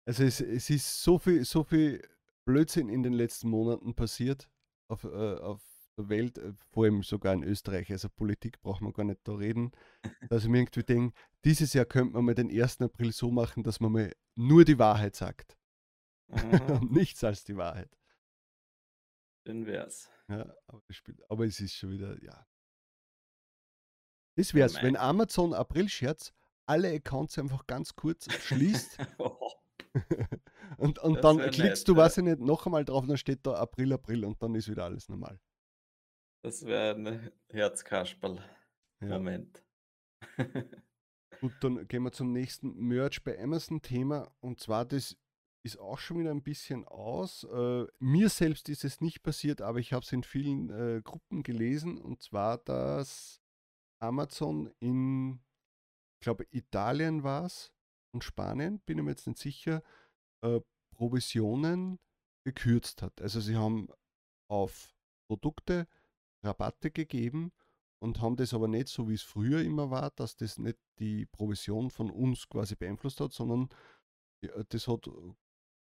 Also 0.06 0.24
es, 0.24 0.42
es 0.42 0.70
ist 0.70 1.04
so 1.04 1.20
viel, 1.20 1.46
so 1.46 1.64
viel 1.64 2.02
Blödsinn 2.46 2.90
in 2.90 3.04
den 3.04 3.14
letzten 3.14 3.50
Monaten 3.50 3.94
passiert 3.94 4.50
auf, 4.88 5.04
äh, 5.04 5.08
auf 5.08 5.62
der 5.98 6.10
Welt, 6.10 6.38
äh, 6.38 6.54
vor 6.72 6.86
allem 6.86 7.04
sogar 7.04 7.34
in 7.34 7.44
Österreich. 7.44 7.92
Also 7.92 8.10
Politik 8.10 8.62
braucht 8.62 8.82
man 8.82 8.94
gar 8.94 9.04
nicht 9.04 9.20
da 9.24 9.34
reden. 9.34 9.72
Dass 10.30 10.44
ich 10.44 10.50
mir 10.50 10.60
irgendwie 10.60 10.84
denke, 10.84 11.16
dieses 11.46 11.74
Jahr 11.74 11.86
könnte 11.86 12.14
man 12.14 12.26
mal 12.26 12.36
den 12.36 12.50
1. 12.50 12.82
April 12.82 13.12
so 13.12 13.32
machen, 13.32 13.64
dass 13.64 13.80
man 13.80 13.92
mal 13.92 14.12
nur 14.36 14.66
die 14.66 14.80
Wahrheit 14.80 15.16
sagt. 15.16 15.58
Und 16.30 16.92
nichts 16.92 17.24
als 17.24 17.44
die 17.44 17.58
Wahrheit. 17.58 17.90
schön 19.46 19.66
wär's. 19.66 20.10
Ja, 20.30 20.54
aber, 20.68 20.82
das 20.88 21.02
aber 21.28 21.46
es 21.46 21.60
ist 21.60 21.76
schon 21.76 21.92
wieder, 21.92 22.22
ja. 22.24 22.48
Das 24.36 24.54
wär's, 24.54 24.82
wenn 24.82 24.96
Amazon 24.96 25.54
April-Scherz 25.54 26.34
alle 26.66 26.94
Accounts 26.94 27.38
einfach 27.38 27.68
ganz 27.68 27.96
kurz 27.96 28.32
schließt. 28.32 28.98
und 30.78 31.00
und 31.00 31.24
dann 31.24 31.38
klickst 31.38 31.60
nett, 31.60 31.88
du, 31.88 31.94
ja. 31.94 32.00
weiß 32.00 32.18
ich 32.18 32.24
nicht, 32.24 32.40
noch 32.40 32.66
einmal 32.66 32.84
drauf, 32.86 33.06
dann 33.06 33.18
steht 33.18 33.46
da 33.46 33.54
April, 33.56 33.94
April 33.94 34.26
und 34.26 34.42
dann 34.42 34.56
ist 34.56 34.70
wieder 34.70 34.86
alles 34.86 35.10
normal. 35.10 35.40
Das 36.44 36.66
wäre 36.66 36.96
ein 36.96 37.32
Herzkasperl-Moment. 37.50 39.64
Ja. 40.38 40.48
Gut, 41.42 41.54
dann 41.62 41.88
gehen 41.88 42.04
wir 42.04 42.12
zum 42.12 42.32
nächsten 42.32 42.76
Merch 42.76 43.24
bei 43.24 43.42
Amazon-Thema 43.42 44.32
und 44.40 44.60
zwar 44.60 44.86
das 44.86 45.18
ist 45.64 45.80
auch 45.80 46.00
schon 46.00 46.20
wieder 46.20 46.32
ein 46.32 46.44
bisschen 46.44 46.88
aus. 46.88 47.44
Äh, 47.44 47.86
mir 48.00 48.30
selbst 48.30 48.70
ist 48.70 48.84
es 48.84 49.02
nicht 49.02 49.22
passiert, 49.22 49.62
aber 49.62 49.80
ich 49.80 49.94
habe 49.94 50.04
es 50.04 50.12
in 50.12 50.24
vielen 50.24 50.70
äh, 50.70 51.02
Gruppen 51.04 51.44
gelesen 51.44 52.00
und 52.00 52.24
zwar, 52.24 52.58
dass 52.58 53.41
Amazon 54.02 54.72
in, 54.80 55.40
ich 56.20 56.24
glaube, 56.24 56.46
Italien 56.52 57.24
war 57.24 57.46
es 57.46 57.72
und 58.14 58.24
Spanien, 58.24 58.80
bin 58.82 58.98
ich 58.98 59.04
mir 59.04 59.12
jetzt 59.12 59.28
nicht 59.28 59.40
sicher, 59.40 59.84
äh, 60.44 60.60
Provisionen 60.96 62.00
gekürzt 62.46 63.02
hat. 63.02 63.22
Also 63.22 63.40
sie 63.40 63.56
haben 63.56 63.88
auf 64.50 64.94
Produkte 65.30 65.88
Rabatte 66.44 66.92
gegeben 66.92 67.52
und 68.02 68.20
haben 68.22 68.36
das 68.36 68.54
aber 68.54 68.68
nicht 68.68 68.88
so, 68.88 69.08
wie 69.08 69.14
es 69.14 69.22
früher 69.22 69.62
immer 69.62 69.92
war, 69.92 70.12
dass 70.12 70.36
das 70.36 70.58
nicht 70.58 70.80
die 71.00 71.26
Provision 71.28 71.92
von 71.92 72.10
uns 72.10 72.50
quasi 72.50 72.76
beeinflusst 72.76 73.22
hat, 73.22 73.32
sondern 73.32 73.70
das 74.70 74.88
hat 74.88 75.08
mhm. 75.08 75.36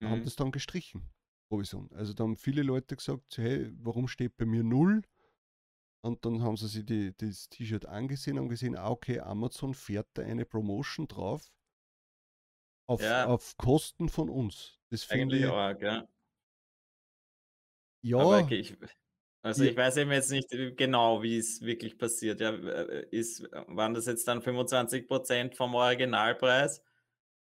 haben 0.01 0.23
das 0.23 0.35
dann 0.35 0.51
gestrichen, 0.51 1.07
Provision. 1.49 1.89
Also 1.93 2.13
da 2.13 2.23
haben 2.23 2.35
viele 2.35 2.63
Leute 2.63 2.95
gesagt, 2.95 3.37
hey, 3.37 3.71
warum 3.77 4.07
steht 4.07 4.37
bei 4.37 4.45
mir 4.45 4.63
null? 4.63 5.03
Und 6.01 6.25
dann 6.25 6.41
haben 6.43 6.55
sie 6.55 6.67
sich 6.67 6.85
die, 6.85 7.15
das 7.17 7.49
T-Shirt 7.49 7.85
angesehen 7.85 8.39
und 8.39 8.49
gesehen, 8.49 8.77
ah, 8.77 8.89
okay, 8.89 9.19
Amazon 9.19 9.73
fährt 9.73 10.07
da 10.13 10.21
eine 10.21 10.45
Promotion 10.45 11.07
drauf 11.07 11.51
auf, 12.89 13.01
ja. 13.01 13.25
auf 13.25 13.55
Kosten 13.57 14.09
von 14.09 14.29
uns. 14.29 14.79
Das 14.89 15.09
Eigentlich 15.09 15.41
ich, 15.41 15.47
arg, 15.47 15.81
ja. 15.81 16.07
Ja. 18.01 18.17
Aber 18.17 18.39
okay, 18.39 18.59
ich, 18.59 18.77
also 19.41 19.63
ja. 19.63 19.71
ich 19.71 19.77
weiß 19.77 19.97
eben 19.97 20.11
jetzt 20.11 20.31
nicht 20.31 20.49
genau, 20.77 21.21
wie 21.21 21.37
es 21.37 21.61
wirklich 21.61 21.97
passiert. 21.97 22.41
Ja, 22.41 22.51
äh, 22.51 23.05
ist, 23.11 23.43
waren 23.67 23.93
das 23.93 24.05
jetzt 24.05 24.27
dann 24.27 24.41
25% 24.41 25.55
vom 25.55 25.75
Originalpreis? 25.75 26.81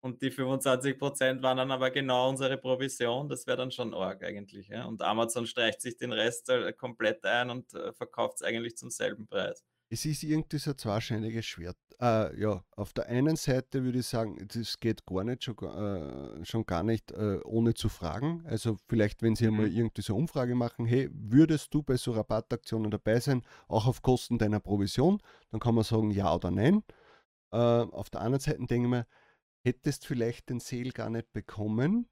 Und 0.01 0.21
die 0.21 0.31
25% 0.31 1.41
waren 1.41 1.57
dann 1.57 1.71
aber 1.71 1.89
genau 1.91 2.29
unsere 2.29 2.57
Provision. 2.57 3.27
Das 3.27 3.47
wäre 3.47 3.57
dann 3.57 3.71
schon 3.71 3.93
arg 3.93 4.23
eigentlich. 4.23 4.67
Ja? 4.67 4.85
Und 4.85 5.01
Amazon 5.01 5.45
streicht 5.47 5.81
sich 5.81 5.97
den 5.97 6.13
Rest 6.13 6.49
äh, 6.49 6.71
komplett 6.73 7.25
ein 7.25 7.49
und 7.49 7.73
äh, 7.73 7.93
verkauft 7.93 8.37
es 8.37 8.41
eigentlich 8.43 8.77
zum 8.77 8.89
selben 8.89 9.27
Preis. 9.27 9.63
Es 9.89 10.03
ist 10.05 10.23
irgendwie 10.23 10.57
so 10.57 10.71
ein 10.71 10.77
zweischneidiges 10.77 11.45
Schwert. 11.45 11.77
Äh, 11.99 12.39
ja, 12.39 12.63
auf 12.75 12.93
der 12.93 13.07
einen 13.07 13.37
Seite 13.37 13.83
würde 13.83 13.99
ich 13.99 14.07
sagen, 14.07 14.45
das 14.53 14.79
geht 14.79 15.05
gar 15.05 15.23
nicht, 15.23 15.45
schon, 15.45 15.55
äh, 15.57 16.45
schon 16.45 16.65
gar 16.65 16.83
nicht 16.83 17.11
äh, 17.11 17.39
ohne 17.45 17.73
zu 17.73 17.87
fragen. 17.87 18.43
Also 18.45 18.77
vielleicht, 18.87 19.23
wenn 19.23 19.35
Sie 19.35 19.47
mhm. 19.47 19.53
einmal 19.53 19.73
irgendwie 19.73 20.01
so 20.01 20.13
eine 20.13 20.21
Umfrage 20.21 20.55
machen, 20.55 20.85
hey, 20.85 21.09
würdest 21.11 21.73
du 21.73 21.83
bei 21.83 21.95
so 21.95 22.11
Rabattaktionen 22.11 22.91
dabei 22.91 23.19
sein, 23.19 23.43
auch 23.69 23.87
auf 23.87 24.01
Kosten 24.01 24.37
deiner 24.37 24.59
Provision? 24.59 25.21
Dann 25.51 25.61
kann 25.61 25.73
man 25.73 25.85
sagen 25.85 26.11
ja 26.11 26.35
oder 26.35 26.51
nein. 26.51 26.83
Äh, 27.51 27.57
auf 27.57 28.09
der 28.09 28.21
anderen 28.21 28.41
Seite 28.41 28.57
denke 28.65 28.87
ich 28.87 28.91
mir, 28.91 29.07
hättest 29.67 30.05
vielleicht 30.05 30.49
den 30.49 30.59
Sale 30.59 30.89
gar 30.89 31.09
nicht 31.09 31.31
bekommen, 31.33 32.09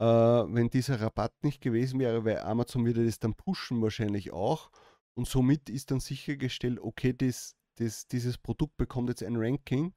äh, 0.00 0.04
wenn 0.04 0.70
dieser 0.70 1.00
Rabatt 1.00 1.32
nicht 1.42 1.60
gewesen 1.60 2.00
wäre, 2.00 2.24
weil 2.24 2.40
Amazon 2.40 2.84
würde 2.84 3.04
das 3.04 3.18
dann 3.18 3.34
pushen 3.34 3.80
wahrscheinlich 3.80 4.32
auch. 4.32 4.70
Und 5.14 5.26
somit 5.26 5.68
ist 5.68 5.90
dann 5.90 6.00
sichergestellt, 6.00 6.78
okay, 6.80 7.12
das, 7.12 7.56
das, 7.76 8.06
dieses 8.06 8.38
Produkt 8.38 8.76
bekommt 8.76 9.08
jetzt 9.08 9.22
ein 9.22 9.36
Ranking 9.36 9.94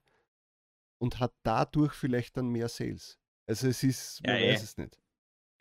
und 0.99 1.19
hat 1.19 1.33
dadurch 1.43 1.93
vielleicht 1.93 2.37
dann 2.37 2.49
mehr 2.49 2.69
Sales. 2.69 3.19
Also 3.47 3.67
es 3.67 3.83
ist, 3.83 4.21
man 4.25 4.39
ja, 4.39 4.51
weiß 4.51 4.61
eh. 4.61 4.63
es 4.63 4.77
nicht. 4.77 4.99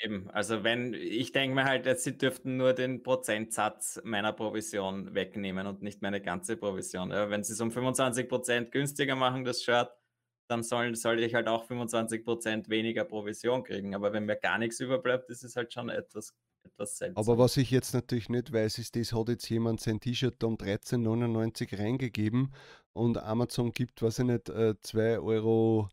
Eben, 0.03 0.31
also 0.31 0.65
wenn, 0.65 0.95
ich 0.95 1.33
denke 1.33 1.55
mir 1.55 1.65
halt, 1.65 1.99
sie 2.01 2.17
dürften 2.17 2.57
nur 2.57 2.73
den 2.73 3.03
Prozentsatz 3.03 4.01
meiner 4.03 4.33
Provision 4.33 5.15
wegnehmen 5.15 5.67
und 5.67 5.83
nicht 5.83 6.01
meine 6.01 6.23
ganze 6.23 6.57
Provision. 6.57 7.11
Ja, 7.11 7.29
wenn 7.29 7.45
sie 7.45 7.53
es 7.53 7.61
um 7.61 7.69
25% 7.69 8.71
günstiger 8.71 9.15
machen, 9.15 9.45
das 9.45 9.63
Shirt, 9.63 9.91
dann 10.51 10.63
soll, 10.63 10.95
soll 10.97 11.23
ich 11.23 11.35
halt 11.35 11.49
auch 11.49 11.65
25% 11.65 12.69
weniger 12.69 13.05
Provision 13.05 13.63
kriegen. 13.63 13.95
Aber 13.95 14.13
wenn 14.13 14.25
mir 14.25 14.37
gar 14.37 14.59
nichts 14.59 14.81
überbleibt, 14.81 15.31
ist 15.31 15.45
es 15.45 15.57
halt 15.57 15.73
schon 15.73 15.89
etwas, 15.89 16.35
etwas 16.65 16.99
seltsam. 16.99 17.23
Aber 17.23 17.39
was 17.39 17.57
ich 17.57 17.71
jetzt 17.71 17.95
natürlich 17.95 18.29
nicht 18.29 18.53
weiß, 18.53 18.79
ist, 18.79 18.97
das 18.97 19.13
hat 19.13 19.29
jetzt 19.29 19.49
jemand 19.49 19.81
sein 19.81 20.01
T-Shirt 20.01 20.43
um 20.43 20.57
13,99 20.57 21.79
reingegeben 21.79 22.53
und 22.93 23.19
Amazon 23.19 23.73
gibt, 23.73 24.03
weiß 24.03 24.21
ich 24.21 24.25
nicht, 24.25 24.47
2 24.49 24.99
äh, 24.99 25.19
Euro 25.19 25.89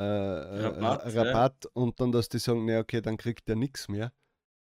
äh, 0.00 0.04
äh, 0.04 0.66
Rabatt, 0.66 1.14
Rabatt 1.14 1.64
ja. 1.64 1.70
und 1.74 2.00
dann, 2.00 2.12
dass 2.12 2.28
die 2.28 2.38
sagen, 2.38 2.66
na 2.66 2.80
okay, 2.80 3.00
dann 3.00 3.16
kriegt 3.16 3.48
der 3.48 3.56
nichts 3.56 3.88
mehr. 3.88 4.12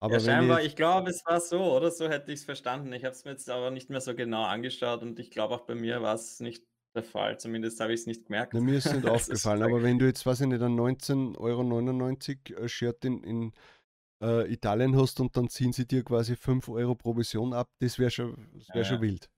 Aber 0.03 0.15
ja, 0.15 0.19
scheinbar, 0.19 0.61
ich, 0.61 0.67
ich 0.67 0.75
glaube, 0.75 1.11
es 1.11 1.23
war 1.25 1.39
so, 1.39 1.61
oder 1.75 1.91
so 1.91 2.09
hätte 2.09 2.31
ich 2.31 2.39
es 2.39 2.45
verstanden. 2.45 2.91
Ich 2.91 3.05
habe 3.05 3.13
es 3.13 3.23
mir 3.23 3.31
jetzt 3.31 3.49
aber 3.49 3.69
nicht 3.69 3.91
mehr 3.91 4.01
so 4.01 4.15
genau 4.15 4.43
angeschaut 4.43 5.03
und 5.03 5.19
ich 5.19 5.29
glaube 5.29 5.53
auch 5.53 5.61
bei 5.61 5.75
mir 5.75 6.01
war 6.01 6.15
es 6.15 6.39
nicht 6.39 6.65
der 6.93 7.03
Fall. 7.03 7.39
Zumindest 7.39 7.79
habe 7.79 7.93
ich 7.93 8.01
es 8.01 8.07
nicht 8.07 8.25
gemerkt. 8.25 8.53
Na, 8.53 8.61
mir 8.61 8.77
ist 8.77 8.85
es 8.85 8.93
nicht 8.93 9.05
aufgefallen, 9.09 9.63
aber 9.63 9.83
wenn 9.83 9.99
du 9.99 10.05
jetzt, 10.05 10.25
weiß 10.25 10.41
ich 10.41 10.47
nicht, 10.47 10.61
ein 10.61 10.79
19,99 10.79 12.55
Euro 12.57 12.67
Shirt 12.67 13.05
in, 13.05 13.23
in 13.23 13.53
äh, 14.21 14.51
Italien 14.51 14.95
hast 14.95 15.19
und 15.19 15.35
dann 15.35 15.49
ziehen 15.49 15.73
sie 15.73 15.87
dir 15.87 16.03
quasi 16.03 16.35
5 16.35 16.69
Euro 16.69 16.95
Provision 16.95 17.53
ab, 17.53 17.69
das 17.79 17.97
wäre 17.99 18.11
schon, 18.11 18.35
wär 18.73 18.81
ja, 18.81 18.83
schon 18.83 19.01
wild. 19.01 19.29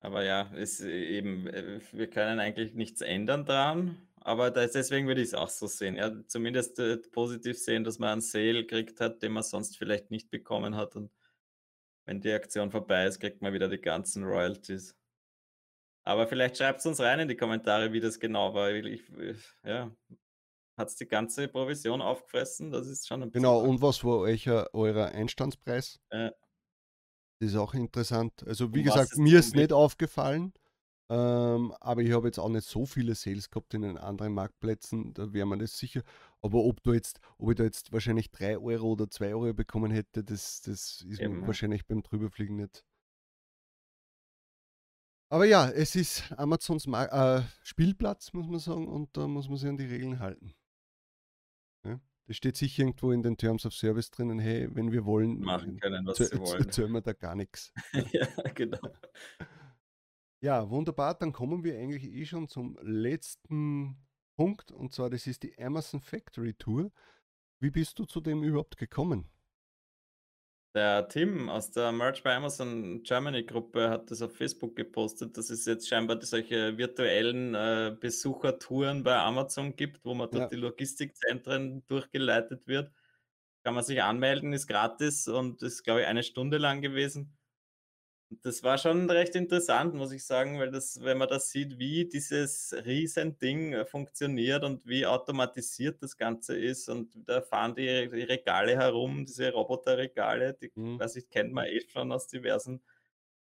Aber 0.00 0.24
ja, 0.24 0.50
es 0.54 0.80
eben, 0.80 1.46
äh, 1.46 1.80
wir 1.92 2.08
können 2.08 2.38
eigentlich 2.40 2.74
nichts 2.74 3.00
ändern 3.00 3.44
dran. 3.44 3.96
Aber 4.26 4.50
das, 4.50 4.72
deswegen 4.72 5.06
würde 5.06 5.20
ich 5.20 5.28
es 5.28 5.34
auch 5.34 5.48
so 5.48 5.68
sehen. 5.68 5.94
Ja, 5.94 6.12
zumindest 6.26 6.78
äh, 6.80 6.96
positiv 6.96 7.58
sehen, 7.58 7.84
dass 7.84 8.00
man 8.00 8.10
einen 8.10 8.20
Sale 8.20 8.64
gekriegt 8.64 9.00
hat, 9.00 9.22
den 9.22 9.32
man 9.32 9.44
sonst 9.44 9.78
vielleicht 9.78 10.10
nicht 10.10 10.30
bekommen 10.30 10.74
hat. 10.74 10.96
Und 10.96 11.12
wenn 12.06 12.20
die 12.20 12.32
Aktion 12.32 12.72
vorbei 12.72 13.06
ist, 13.06 13.20
kriegt 13.20 13.40
man 13.40 13.52
wieder 13.52 13.68
die 13.68 13.80
ganzen 13.80 14.24
Royalties. 14.24 14.96
Aber 16.06 16.28
vielleicht 16.28 16.56
schreibt 16.56 16.78
es 16.78 16.86
uns 16.86 17.00
rein 17.00 17.18
in 17.18 17.28
die 17.28 17.36
Kommentare, 17.36 17.92
wie 17.92 17.98
das 17.98 18.20
genau 18.20 18.54
war. 18.54 18.70
Ich, 18.70 19.02
ja, 19.64 19.90
hat 20.78 20.88
es 20.88 20.94
die 20.94 21.08
ganze 21.08 21.48
Provision 21.48 22.00
aufgefressen? 22.00 22.70
Das 22.70 22.86
ist 22.86 23.08
schon 23.08 23.24
ein 23.24 23.32
Genau, 23.32 23.58
und 23.58 23.82
was 23.82 24.04
war 24.04 24.18
euch, 24.18 24.48
euer 24.48 25.06
Einstandspreis? 25.06 25.98
Äh, 26.10 26.30
das 27.40 27.50
ist 27.50 27.56
auch 27.56 27.74
interessant. 27.74 28.46
Also 28.46 28.72
wie 28.72 28.84
gesagt, 28.84 29.16
mir 29.16 29.40
ist 29.40 29.56
nicht 29.56 29.72
aufgefallen, 29.72 30.52
ähm, 31.10 31.74
aber 31.80 32.02
ich 32.02 32.12
habe 32.12 32.28
jetzt 32.28 32.38
auch 32.38 32.48
nicht 32.50 32.68
so 32.68 32.86
viele 32.86 33.16
Sales 33.16 33.50
gehabt 33.50 33.74
in 33.74 33.82
den 33.82 33.98
anderen 33.98 34.32
Marktplätzen, 34.32 35.12
da 35.12 35.32
wäre 35.32 35.46
man 35.46 35.58
das 35.58 35.76
sicher. 35.76 36.02
Aber 36.40 36.60
ob 36.60 36.84
du 36.84 36.92
jetzt, 36.92 37.18
ob 37.38 37.50
ich 37.50 37.56
da 37.56 37.64
jetzt 37.64 37.92
wahrscheinlich 37.92 38.30
3 38.30 38.58
Euro 38.58 38.92
oder 38.92 39.10
2 39.10 39.34
Euro 39.34 39.54
bekommen 39.54 39.90
hätte, 39.90 40.22
das, 40.22 40.62
das 40.62 41.02
ist 41.02 41.20
Eben. 41.20 41.44
wahrscheinlich 41.48 41.84
beim 41.84 42.04
Drüberfliegen 42.04 42.54
nicht, 42.54 42.84
aber 45.28 45.44
ja, 45.44 45.68
es 45.68 45.96
ist 45.96 46.32
Amazons 46.32 46.86
Mar 46.86 47.12
äh, 47.12 47.42
Spielplatz, 47.62 48.32
muss 48.32 48.46
man 48.46 48.58
sagen, 48.58 48.88
und 48.88 49.16
da 49.16 49.26
muss 49.26 49.48
man 49.48 49.58
sich 49.58 49.68
an 49.68 49.76
die 49.76 49.86
Regeln 49.86 50.20
halten. 50.20 50.54
Ja? 51.84 52.00
Das 52.26 52.36
steht 52.36 52.56
sicher 52.56 52.82
irgendwo 52.82 53.12
in 53.12 53.22
den 53.22 53.36
Terms 53.36 53.66
of 53.66 53.74
Service 53.74 54.10
drinnen, 54.10 54.38
hey, 54.38 54.68
wenn 54.74 54.92
wir 54.92 55.04
wollen, 55.04 55.40
machen 55.40 55.78
können, 55.80 56.06
was 56.06 56.18
sie 56.18 56.38
wollen. 56.38 56.70
Zählen 56.70 56.92
wir 56.92 57.00
da 57.00 57.12
gar 57.12 57.34
nichts. 57.34 57.72
ja, 58.12 58.26
genau. 58.54 58.80
Ja, 60.40 60.68
wunderbar. 60.70 61.14
Dann 61.14 61.32
kommen 61.32 61.64
wir 61.64 61.78
eigentlich 61.78 62.04
eh 62.04 62.24
schon 62.24 62.48
zum 62.48 62.78
letzten 62.82 63.96
Punkt, 64.36 64.70
und 64.70 64.92
zwar 64.92 65.10
das 65.10 65.26
ist 65.26 65.42
die 65.42 65.58
Amazon 65.58 66.00
Factory 66.00 66.54
Tour. 66.54 66.92
Wie 67.58 67.70
bist 67.70 67.98
du 67.98 68.04
zu 68.04 68.20
dem 68.20 68.42
überhaupt 68.44 68.76
gekommen? 68.76 69.28
Der 70.76 71.08
Tim 71.08 71.48
aus 71.48 71.70
der 71.70 71.90
Merch 71.90 72.22
by 72.22 72.32
Amazon 72.32 73.02
Germany 73.02 73.44
Gruppe 73.44 73.88
hat 73.88 74.10
das 74.10 74.20
auf 74.20 74.36
Facebook 74.36 74.76
gepostet, 74.76 75.38
dass 75.38 75.48
es 75.48 75.64
jetzt 75.64 75.88
scheinbar 75.88 76.20
solche 76.20 76.76
virtuellen 76.76 77.54
äh, 77.54 77.96
Besuchertouren 77.98 79.02
bei 79.02 79.16
Amazon 79.16 79.74
gibt, 79.74 80.04
wo 80.04 80.12
man 80.12 80.30
dort 80.30 80.42
ja. 80.42 80.48
die 80.48 80.56
Logistikzentren 80.56 81.82
durchgeleitet 81.86 82.66
wird. 82.66 82.92
Kann 83.64 83.72
man 83.72 83.84
sich 83.84 84.02
anmelden, 84.02 84.52
ist 84.52 84.66
gratis 84.66 85.28
und 85.28 85.62
ist, 85.62 85.82
glaube 85.82 86.02
ich, 86.02 86.08
eine 86.08 86.22
Stunde 86.22 86.58
lang 86.58 86.82
gewesen. 86.82 87.38
Das 88.28 88.64
war 88.64 88.76
schon 88.76 89.08
recht 89.08 89.36
interessant, 89.36 89.94
muss 89.94 90.10
ich 90.10 90.24
sagen, 90.24 90.58
weil 90.58 90.72
das, 90.72 91.00
wenn 91.00 91.16
man 91.16 91.28
das 91.28 91.50
sieht, 91.50 91.78
wie 91.78 92.06
dieses 92.06 92.74
Riesending 92.84 93.72
äh, 93.72 93.84
funktioniert 93.86 94.64
und 94.64 94.84
wie 94.84 95.06
automatisiert 95.06 96.02
das 96.02 96.16
Ganze 96.16 96.58
ist 96.58 96.88
und 96.88 97.16
da 97.28 97.40
fahren 97.40 97.76
die, 97.76 98.08
die 98.10 98.22
Regale 98.22 98.76
herum, 98.76 99.24
diese 99.26 99.52
Roboterregale, 99.52 100.54
die, 100.54 100.72
mhm. 100.74 100.98
weiß 100.98 101.16
ich, 101.16 101.30
kennt 101.30 101.52
man 101.52 101.66
eh 101.66 101.80
schon 101.88 102.10
aus 102.10 102.26
diversen 102.26 102.82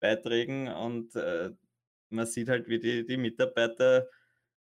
Beiträgen 0.01 0.67
und 0.67 1.15
äh, 1.15 1.51
man 2.09 2.27
sieht 2.27 2.49
halt, 2.49 2.69
wie 2.69 2.81
die, 2.81 3.07
die 3.07 3.17
Mitarbeiter 3.17 4.09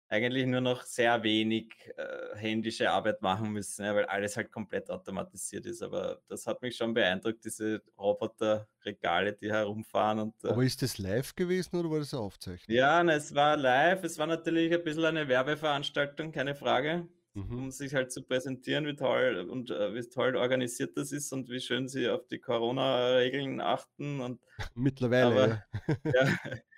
eigentlich 0.08 0.46
nur 0.46 0.62
noch 0.62 0.84
sehr 0.84 1.24
wenig 1.24 1.74
äh, 1.98 2.36
händische 2.38 2.92
Arbeit 2.92 3.22
machen 3.22 3.52
müssen, 3.52 3.86
ja, 3.86 3.96
weil 3.96 4.06
alles 4.06 4.38
halt 4.38 4.52
komplett 4.52 4.90
automatisiert 4.90 5.66
ist. 5.66 5.82
Aber 5.82 6.22
das 6.28 6.46
hat 6.46 6.62
mich 6.62 6.76
schon 6.76 6.94
beeindruckt, 6.94 7.44
diese 7.44 7.82
Roboterregale, 7.98 9.34
die 9.34 9.52
herumfahren. 9.52 10.20
Und, 10.20 10.44
äh, 10.44 10.50
Aber 10.50 10.64
ist 10.64 10.82
das 10.82 10.98
live 10.98 11.36
gewesen 11.36 11.76
oder 11.78 11.90
war 11.90 12.00
das 12.00 12.14
eine 12.14 12.24
Aufzeichnung? 12.24 12.76
Ja, 12.76 13.04
na, 13.04 13.14
es 13.14 13.34
war 13.34 13.58
live. 13.58 14.04
Es 14.04 14.18
war 14.20 14.28
natürlich 14.28 14.74
ein 14.74 14.84
bisschen 14.84 15.06
eine 15.06 15.28
Werbeveranstaltung, 15.28 16.32
keine 16.32 16.56
Frage. 16.56 17.08
Mhm. 17.34 17.58
Um 17.58 17.72
sich 17.72 17.94
halt 17.94 18.14
zu 18.14 18.24
präsentieren, 18.24 18.86
wie 18.86 18.96
toll 18.96 19.46
und 19.50 19.70
äh, 19.70 19.94
wie 19.94 20.02
toll 20.08 20.38
organisiert 20.38 20.96
das 20.96 21.12
ist 21.12 21.34
und 21.34 21.50
wie 21.50 21.60
schön 21.60 21.90
sie 21.90 22.08
auf 22.08 22.26
die 22.28 22.40
Corona-Regeln 22.40 23.60
achten. 23.60 24.22
Und, 24.22 24.42
Mittlerweile. 24.76 25.26
Aber, 25.26 26.04
ja. 26.06 26.28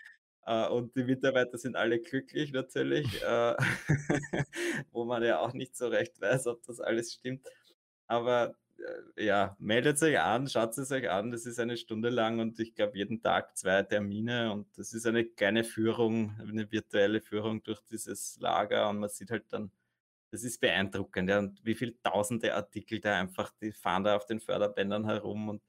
und 0.47 0.95
die 0.95 1.03
Mitarbeiter 1.03 1.57
sind 1.57 1.75
alle 1.75 1.99
glücklich 1.99 2.53
natürlich, 2.53 3.21
äh, 3.23 3.55
wo 4.91 5.05
man 5.05 5.23
ja 5.23 5.39
auch 5.39 5.53
nicht 5.53 5.75
so 5.75 5.87
recht 5.87 6.19
weiß, 6.21 6.47
ob 6.47 6.63
das 6.65 6.79
alles 6.79 7.13
stimmt. 7.13 7.45
Aber 8.07 8.55
äh, 9.15 9.25
ja, 9.25 9.55
meldet 9.59 10.01
euch 10.01 10.19
an, 10.19 10.47
schaut 10.47 10.77
es 10.77 10.91
euch 10.91 11.09
an. 11.09 11.31
Das 11.31 11.45
ist 11.45 11.59
eine 11.59 11.77
Stunde 11.77 12.09
lang 12.09 12.39
und 12.39 12.59
ich 12.59 12.75
glaube 12.75 12.97
jeden 12.97 13.21
Tag 13.21 13.57
zwei 13.57 13.83
Termine 13.83 14.51
und 14.53 14.67
das 14.77 14.93
ist 14.93 15.05
eine 15.05 15.25
kleine 15.25 15.63
Führung, 15.63 16.35
eine 16.39 16.71
virtuelle 16.71 17.21
Führung 17.21 17.63
durch 17.63 17.81
dieses 17.89 18.37
Lager 18.39 18.89
und 18.89 18.99
man 18.99 19.09
sieht 19.09 19.31
halt 19.31 19.45
dann, 19.49 19.71
das 20.31 20.43
ist 20.43 20.59
beeindruckend, 20.61 21.29
ja, 21.29 21.39
und 21.39 21.59
wie 21.65 21.75
viele 21.75 22.01
tausende 22.01 22.53
Artikel 22.53 22.99
da 22.99 23.19
einfach, 23.19 23.51
die 23.61 23.71
fahren 23.71 24.03
da 24.03 24.15
auf 24.15 24.25
den 24.25 24.39
Förderbändern 24.39 25.05
herum 25.05 25.49
und 25.49 25.61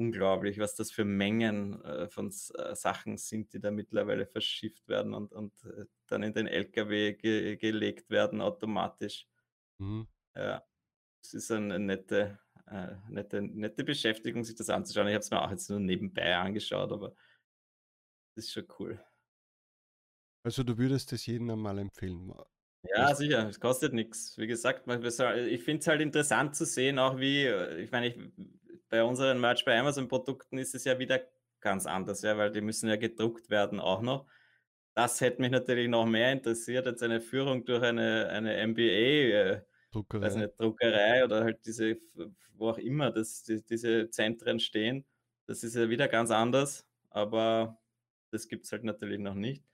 unglaublich, 0.00 0.58
was 0.58 0.74
das 0.74 0.90
für 0.90 1.04
Mengen 1.04 1.84
äh, 1.84 2.08
von 2.08 2.28
äh, 2.28 2.74
Sachen 2.74 3.18
sind, 3.18 3.52
die 3.52 3.60
da 3.60 3.70
mittlerweile 3.70 4.26
verschifft 4.26 4.88
werden 4.88 5.12
und, 5.12 5.32
und 5.32 5.52
äh, 5.64 5.84
dann 6.06 6.22
in 6.22 6.32
den 6.32 6.46
LKW 6.46 7.12
ge 7.12 7.56
gelegt 7.56 8.08
werden 8.08 8.40
automatisch. 8.40 9.28
Mhm. 9.78 10.08
Ja, 10.34 10.64
es 11.22 11.34
ist 11.34 11.50
eine 11.50 11.78
nette, 11.78 12.38
äh, 12.66 12.96
nette, 13.10 13.42
nette 13.42 13.84
Beschäftigung, 13.84 14.42
sich 14.42 14.56
das 14.56 14.70
anzuschauen. 14.70 15.08
Ich 15.08 15.14
habe 15.14 15.22
es 15.22 15.30
mir 15.30 15.42
auch 15.42 15.50
jetzt 15.50 15.68
nur 15.68 15.80
nebenbei 15.80 16.34
angeschaut, 16.34 16.92
aber 16.92 17.14
das 18.34 18.46
ist 18.46 18.52
schon 18.52 18.66
cool. 18.78 18.98
Also 20.42 20.62
du 20.62 20.78
würdest 20.78 21.12
es 21.12 21.26
jedem 21.26 21.50
einmal 21.50 21.78
empfehlen. 21.78 22.32
Ja, 22.84 23.14
sicher, 23.14 23.46
es 23.50 23.60
kostet 23.60 23.92
nichts. 23.92 24.38
Wie 24.38 24.46
gesagt, 24.46 24.88
ich 24.88 25.62
finde 25.62 25.80
es 25.80 25.86
halt 25.86 26.00
interessant 26.00 26.56
zu 26.56 26.64
sehen, 26.64 26.98
auch 26.98 27.18
wie, 27.18 27.46
ich 27.82 27.90
meine, 27.90 28.06
ich 28.06 28.18
bei 28.90 29.02
unseren 29.02 29.40
Merch 29.40 29.64
bei 29.64 29.78
Amazon 29.78 30.08
Produkten 30.08 30.58
ist 30.58 30.74
es 30.74 30.84
ja 30.84 30.98
wieder 30.98 31.20
ganz 31.60 31.86
anders, 31.86 32.22
ja, 32.22 32.36
weil 32.36 32.50
die 32.52 32.60
müssen 32.60 32.88
ja 32.88 32.96
gedruckt 32.96 33.48
werden 33.48 33.80
auch 33.80 34.02
noch. 34.02 34.26
Das 34.94 35.20
hätte 35.20 35.40
mich 35.40 35.52
natürlich 35.52 35.88
noch 35.88 36.04
mehr 36.04 36.32
interessiert 36.32 36.86
als 36.86 37.02
eine 37.02 37.20
Führung 37.20 37.64
durch 37.64 37.82
eine, 37.82 38.28
eine 38.28 38.66
MBA, 38.66 38.82
äh, 38.82 39.62
Druckerei. 39.92 40.24
Also 40.24 40.38
eine 40.38 40.48
Druckerei 40.48 41.24
oder 41.24 41.44
halt 41.44 41.64
diese, 41.64 41.96
wo 42.54 42.70
auch 42.70 42.78
immer 42.78 43.10
das, 43.10 43.42
die, 43.44 43.64
diese 43.64 44.10
Zentren 44.10 44.60
stehen. 44.60 45.04
Das 45.46 45.62
ist 45.62 45.74
ja 45.76 45.88
wieder 45.88 46.08
ganz 46.08 46.30
anders, 46.30 46.86
aber 47.10 47.80
das 48.30 48.48
gibt 48.48 48.64
es 48.64 48.72
halt 48.72 48.84
natürlich 48.84 49.18
noch 49.18 49.34
nicht. 49.34 49.64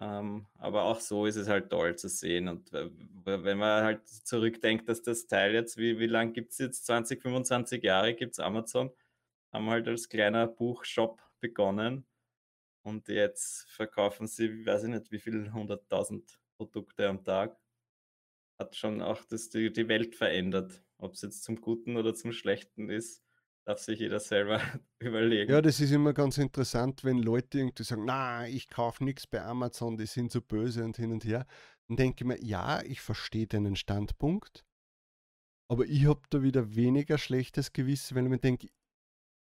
Ähm, 0.00 0.46
aber 0.58 0.84
auch 0.84 0.98
so 0.98 1.26
ist 1.26 1.36
es 1.36 1.48
halt 1.48 1.70
toll 1.70 1.94
zu 1.96 2.08
sehen. 2.08 2.48
Und 2.48 2.72
wenn 2.72 3.58
man 3.58 3.84
halt 3.84 4.08
zurückdenkt, 4.08 4.88
dass 4.88 5.02
das 5.02 5.26
Teil 5.26 5.52
jetzt, 5.52 5.76
wie, 5.76 5.98
wie 5.98 6.06
lange 6.06 6.32
gibt 6.32 6.52
es 6.52 6.58
jetzt? 6.58 6.86
20, 6.86 7.20
25 7.20 7.82
Jahre 7.82 8.14
gibt 8.14 8.32
es 8.32 8.40
Amazon. 8.40 8.90
Haben 9.52 9.68
halt 9.68 9.88
als 9.88 10.08
kleiner 10.08 10.46
Buchshop 10.46 11.20
begonnen. 11.40 12.06
Und 12.82 13.08
jetzt 13.08 13.68
verkaufen 13.70 14.26
sie, 14.26 14.64
weiß 14.64 14.84
ich 14.84 14.90
nicht, 14.90 15.12
wie 15.12 15.18
viele 15.18 15.52
hunderttausend 15.52 16.40
Produkte 16.56 17.06
am 17.08 17.22
Tag. 17.22 17.58
Hat 18.58 18.74
schon 18.76 19.02
auch 19.02 19.22
das, 19.26 19.50
die, 19.50 19.70
die 19.70 19.88
Welt 19.88 20.14
verändert. 20.14 20.82
Ob 20.96 21.12
es 21.14 21.22
jetzt 21.22 21.44
zum 21.44 21.60
Guten 21.60 21.96
oder 21.96 22.14
zum 22.14 22.32
Schlechten 22.32 22.88
ist 22.88 23.22
darf 23.66 23.78
sich 23.78 24.00
jeder 24.00 24.20
selber 24.20 24.60
überlegen. 25.00 25.50
Ja, 25.50 25.62
das 25.62 25.80
ist 25.80 25.92
immer 25.92 26.12
ganz 26.12 26.38
interessant, 26.38 27.04
wenn 27.04 27.18
Leute 27.18 27.58
irgendwie 27.58 27.84
sagen, 27.84 28.04
na, 28.04 28.46
ich 28.46 28.68
kaufe 28.68 29.04
nichts 29.04 29.26
bei 29.26 29.42
Amazon, 29.42 29.96
die 29.96 30.06
sind 30.06 30.32
so 30.32 30.40
böse 30.40 30.84
und 30.84 30.96
hin 30.96 31.12
und 31.12 31.24
her. 31.24 31.46
Dann 31.88 31.96
denke 31.96 32.24
ich 32.24 32.26
mir, 32.26 32.42
ja, 32.44 32.82
ich 32.82 33.00
verstehe 33.00 33.46
deinen 33.46 33.76
Standpunkt, 33.76 34.64
aber 35.70 35.86
ich 35.86 36.06
habe 36.06 36.22
da 36.30 36.42
wieder 36.42 36.74
weniger 36.74 37.18
schlechtes 37.18 37.72
Gewissen, 37.72 38.16
weil 38.16 38.24
ich 38.24 38.30
mir 38.30 38.38
denke, 38.38 38.68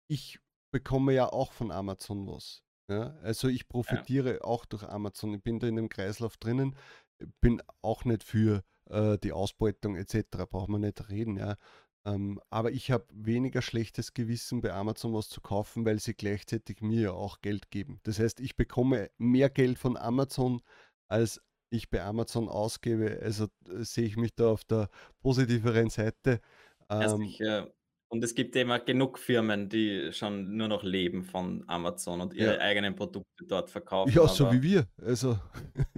ich 0.08 0.38
bekomme 0.72 1.12
ja 1.12 1.28
auch 1.28 1.52
von 1.52 1.70
Amazon 1.70 2.26
was. 2.26 2.62
Ja? 2.88 3.16
Also 3.22 3.48
ich 3.48 3.68
profitiere 3.68 4.34
ja. 4.34 4.40
auch 4.40 4.64
durch 4.64 4.84
Amazon. 4.84 5.34
Ich 5.34 5.42
bin 5.42 5.58
da 5.58 5.66
in 5.66 5.76
dem 5.76 5.88
Kreislauf 5.88 6.36
drinnen, 6.36 6.76
bin 7.40 7.62
auch 7.82 8.04
nicht 8.04 8.24
für 8.24 8.64
äh, 8.90 9.18
die 9.18 9.32
Ausbeutung 9.32 9.96
etc. 9.96 10.46
Braucht 10.48 10.68
man 10.68 10.82
nicht 10.82 11.08
reden. 11.10 11.36
Ja? 11.36 11.56
Ähm, 12.06 12.40
aber 12.50 12.72
ich 12.72 12.90
habe 12.90 13.06
weniger 13.12 13.62
schlechtes 13.62 14.12
Gewissen, 14.12 14.60
bei 14.60 14.72
Amazon 14.72 15.14
was 15.14 15.28
zu 15.28 15.40
kaufen, 15.40 15.86
weil 15.86 15.98
sie 15.98 16.14
gleichzeitig 16.14 16.82
mir 16.82 17.14
auch 17.14 17.40
Geld 17.40 17.70
geben. 17.70 18.00
Das 18.02 18.18
heißt, 18.18 18.40
ich 18.40 18.56
bekomme 18.56 19.10
mehr 19.16 19.48
Geld 19.48 19.78
von 19.78 19.96
Amazon, 19.96 20.60
als 21.08 21.40
ich 21.70 21.90
bei 21.90 22.02
Amazon 22.02 22.48
ausgebe. 22.48 23.20
Also 23.22 23.46
äh, 23.68 23.84
sehe 23.84 24.06
ich 24.06 24.16
mich 24.16 24.34
da 24.34 24.50
auf 24.50 24.64
der 24.64 24.90
positiveren 25.22 25.90
Seite. 25.90 26.40
Ähm, 26.90 27.18
sicher. 27.18 27.73
Und 28.14 28.22
es 28.22 28.36
gibt 28.36 28.54
immer 28.54 28.78
genug 28.78 29.18
Firmen, 29.18 29.68
die 29.68 30.12
schon 30.12 30.56
nur 30.56 30.68
noch 30.68 30.84
leben 30.84 31.24
von 31.24 31.64
Amazon 31.66 32.20
und 32.20 32.32
ihre 32.32 32.54
ja. 32.54 32.60
eigenen 32.60 32.94
Produkte 32.94 33.44
dort 33.44 33.70
verkaufen. 33.70 34.12
Ja, 34.14 34.28
so 34.28 34.52
wie 34.52 34.62
wir. 34.62 34.86
Also. 35.04 35.36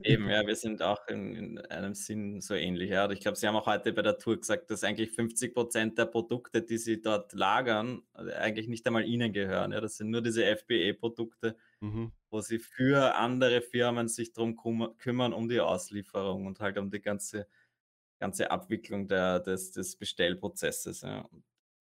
Eben, 0.02 0.26
ja, 0.31 0.46
wir 0.46 0.57
sind 0.57 0.81
auch 0.81 1.07
in, 1.09 1.37
in 1.37 1.59
einem 1.59 1.92
Sinn 1.92 2.40
so 2.40 2.55
ähnlich. 2.55 2.88
Ja. 2.88 3.11
Ich 3.11 3.20
glaube, 3.20 3.37
Sie 3.37 3.46
haben 3.46 3.55
auch 3.55 3.66
heute 3.66 3.92
bei 3.92 4.00
der 4.00 4.16
Tour 4.16 4.38
gesagt, 4.38 4.70
dass 4.70 4.83
eigentlich 4.83 5.11
50 5.11 5.52
Prozent 5.52 5.98
der 5.98 6.07
Produkte, 6.07 6.62
die 6.62 6.79
Sie 6.79 7.02
dort 7.02 7.35
lagern, 7.35 8.00
eigentlich 8.14 8.66
nicht 8.66 8.87
einmal 8.87 9.05
Ihnen 9.05 9.35
gehören. 9.35 9.72
Ja. 9.72 9.83
Das 9.83 9.98
sind 9.98 10.09
nur 10.09 10.22
diese 10.22 10.42
FBE-Produkte, 10.57 11.55
mhm. 11.81 12.12
wo 12.31 12.40
Sie 12.40 12.59
für 12.59 13.16
andere 13.16 13.61
Firmen 13.61 14.09
sich 14.09 14.33
darum 14.33 14.57
kümmern, 14.96 15.35
um 15.35 15.50
die 15.50 15.61
Auslieferung 15.61 16.46
und 16.46 16.61
halt 16.61 16.79
um 16.79 16.90
die 16.90 17.02
ganze, 17.02 17.46
ganze 18.18 18.50
Abwicklung 18.50 19.07
der, 19.07 19.38
des, 19.40 19.72
des 19.72 19.96
Bestellprozesses. 19.96 21.02
Ja 21.02 21.29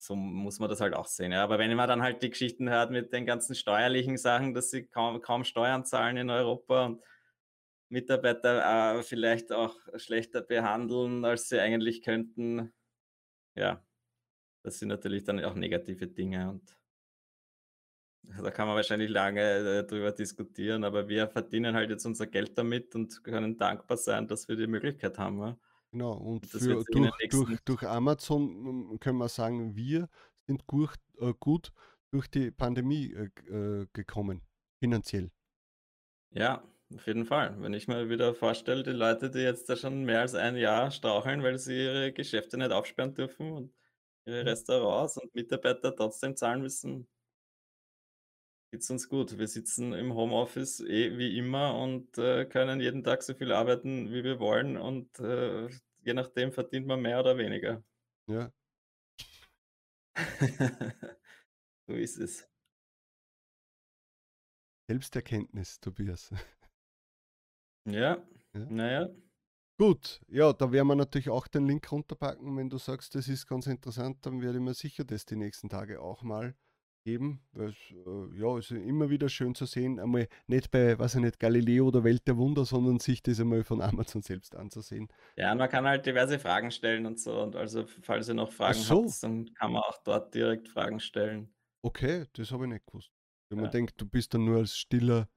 so 0.05 0.15
muss 0.15 0.59
man 0.59 0.69
das 0.69 0.81
halt 0.81 0.93
auch 0.93 1.07
sehen. 1.07 1.31
Ja. 1.31 1.43
Aber 1.43 1.59
wenn 1.59 1.75
man 1.75 1.87
dann 1.87 2.01
halt 2.01 2.21
die 2.21 2.29
Geschichten 2.29 2.69
hört 2.69 2.91
mit 2.91 3.11
den 3.13 3.25
ganzen 3.25 3.55
steuerlichen 3.55 4.17
Sachen, 4.17 4.53
dass 4.53 4.69
sie 4.69 4.85
kaum, 4.85 5.21
kaum 5.21 5.43
Steuern 5.43 5.85
zahlen 5.85 6.17
in 6.17 6.29
Europa 6.29 6.85
und 6.85 7.01
Mitarbeiter 7.89 8.97
äh, 8.97 9.03
vielleicht 9.03 9.51
auch 9.51 9.75
schlechter 9.95 10.41
behandeln, 10.41 11.23
als 11.25 11.49
sie 11.49 11.59
eigentlich 11.59 12.01
könnten, 12.01 12.73
ja, 13.55 13.83
das 14.63 14.79
sind 14.79 14.89
natürlich 14.89 15.23
dann 15.23 15.43
auch 15.43 15.55
negative 15.55 16.07
Dinge 16.07 16.49
und 16.49 16.77
da 18.41 18.49
kann 18.51 18.67
man 18.67 18.75
wahrscheinlich 18.75 19.09
lange 19.09 19.41
äh, 19.41 19.83
drüber 19.83 20.11
diskutieren, 20.11 20.83
aber 20.83 21.07
wir 21.07 21.27
verdienen 21.27 21.75
halt 21.75 21.91
jetzt 21.91 22.05
unser 22.05 22.27
Geld 22.27 22.57
damit 22.57 22.95
und 22.95 23.23
können 23.23 23.57
dankbar 23.57 23.97
sein, 23.97 24.27
dass 24.27 24.47
wir 24.47 24.55
die 24.55 24.67
Möglichkeit 24.67 25.17
haben. 25.19 25.39
Ja. 25.39 25.57
Genau, 25.95 26.11
und 26.11 26.45
für, 26.45 26.83
durch, 26.91 27.13
durch, 27.29 27.59
durch 27.61 27.83
Amazon 27.83 28.49
hm, 28.89 28.99
können 28.99 29.17
wir 29.17 29.29
sagen, 29.29 29.77
wir 29.77 30.09
sind 30.45 30.67
gut, 30.67 30.89
äh, 31.21 31.31
gut 31.39 31.71
durch 32.11 32.27
die 32.27 32.51
Pandemie 32.51 33.13
äh, 33.13 33.29
äh, 33.47 33.87
gekommen, 33.93 34.41
finanziell. 34.77 35.31
Ja, 36.31 36.61
auf 36.93 37.07
jeden 37.07 37.23
Fall. 37.23 37.55
Wenn 37.61 37.73
ich 37.73 37.87
mir 37.87 38.09
wieder 38.09 38.33
vorstelle, 38.33 38.83
die 38.83 38.89
Leute, 38.89 39.31
die 39.31 39.39
jetzt 39.39 39.69
da 39.69 39.77
schon 39.77 40.03
mehr 40.03 40.19
als 40.19 40.35
ein 40.35 40.57
Jahr 40.57 40.91
straucheln, 40.91 41.41
weil 41.43 41.57
sie 41.59 41.85
ihre 41.85 42.11
Geschäfte 42.11 42.57
nicht 42.57 42.73
aufsperren 42.73 43.13
dürfen 43.13 43.53
und 43.53 43.73
ihre 44.25 44.41
mhm. 44.41 44.49
Restaurants 44.49 45.17
und 45.17 45.33
Mitarbeiter 45.33 45.95
trotzdem 45.95 46.35
zahlen 46.35 46.61
müssen, 46.61 47.07
geht 48.75 48.81
es 48.81 48.89
uns 48.89 49.07
gut. 49.07 49.37
Wir 49.37 49.47
sitzen 49.47 49.93
im 49.93 50.13
Homeoffice 50.15 50.81
eh 50.81 51.17
wie 51.17 51.37
immer 51.37 51.79
und 51.79 52.17
äh, 52.17 52.43
können 52.43 52.81
jeden 52.81 53.05
Tag 53.05 53.23
so 53.23 53.33
viel 53.33 53.53
arbeiten, 53.53 54.11
wie 54.11 54.21
wir 54.25 54.37
wollen 54.41 54.75
und 54.75 55.17
äh, 55.17 55.69
je 56.03 56.13
nachdem 56.13 56.51
verdient 56.51 56.85
man 56.85 57.01
mehr 57.01 57.21
oder 57.21 57.37
weniger. 57.37 57.81
Ja. 58.27 58.51
so 61.87 61.93
ist 61.93 62.17
es. 62.17 62.49
Selbsterkenntnis, 64.89 65.79
Tobias. 65.79 66.33
Ja, 67.87 68.17
ja. 68.53 68.65
naja. 68.69 69.09
Gut, 69.77 70.19
ja, 70.27 70.51
da 70.51 70.69
werden 70.73 70.87
wir 70.87 70.95
natürlich 70.95 71.29
auch 71.29 71.47
den 71.47 71.65
Link 71.65 71.89
runterpacken. 71.89 72.57
Wenn 72.57 72.69
du 72.69 72.77
sagst, 72.77 73.15
das 73.15 73.29
ist 73.29 73.47
ganz 73.47 73.67
interessant, 73.67 74.25
dann 74.25 74.41
werde 74.41 74.57
ich 74.57 74.63
mir 74.63 74.73
sicher 74.73 75.05
das 75.05 75.23
die 75.23 75.37
nächsten 75.37 75.69
Tage 75.69 76.01
auch 76.01 76.23
mal 76.23 76.55
geben. 77.05 77.39
Es, 77.53 77.73
äh, 77.91 78.39
ja, 78.39 78.57
es 78.57 78.71
ist 78.71 78.83
immer 78.83 79.09
wieder 79.09 79.29
schön 79.29 79.55
zu 79.55 79.65
sehen, 79.65 79.99
einmal 79.99 80.27
nicht 80.47 80.71
bei, 80.71 80.99
was 80.99 81.15
ich 81.15 81.21
nicht, 81.21 81.39
Galileo 81.39 81.87
oder 81.87 82.03
Welt 82.03 82.27
der 82.27 82.35
Wunder, 82.35 82.65
sondern 82.65 82.99
sich 82.99 83.23
das 83.23 83.39
einmal 83.39 83.63
von 83.63 83.81
Amazon 83.81 84.21
selbst 84.21 84.55
anzusehen. 84.55 85.07
Ja, 85.37 85.53
man 85.55 85.69
kann 85.69 85.85
halt 85.85 86.05
diverse 86.05 86.39
Fragen 86.39 86.71
stellen 86.71 87.05
und 87.05 87.19
so. 87.19 87.41
Und 87.41 87.55
also, 87.55 87.85
falls 87.85 88.27
ihr 88.27 88.33
noch 88.33 88.51
Fragen 88.51 88.73
so. 88.73 89.05
habt, 89.05 89.23
dann 89.23 89.53
kann 89.53 89.71
man 89.71 89.83
auch 89.83 90.01
dort 90.03 90.33
direkt 90.33 90.67
Fragen 90.67 90.99
stellen. 90.99 91.53
Okay, 91.83 92.25
das 92.33 92.51
habe 92.51 92.65
ich 92.65 92.71
nicht 92.71 92.85
gewusst. 92.87 93.11
Wenn 93.49 93.59
ja. 93.59 93.63
man 93.63 93.71
denkt, 93.71 94.01
du 94.01 94.05
bist 94.05 94.33
dann 94.33 94.45
nur 94.45 94.57
als 94.57 94.75
stiller 94.75 95.29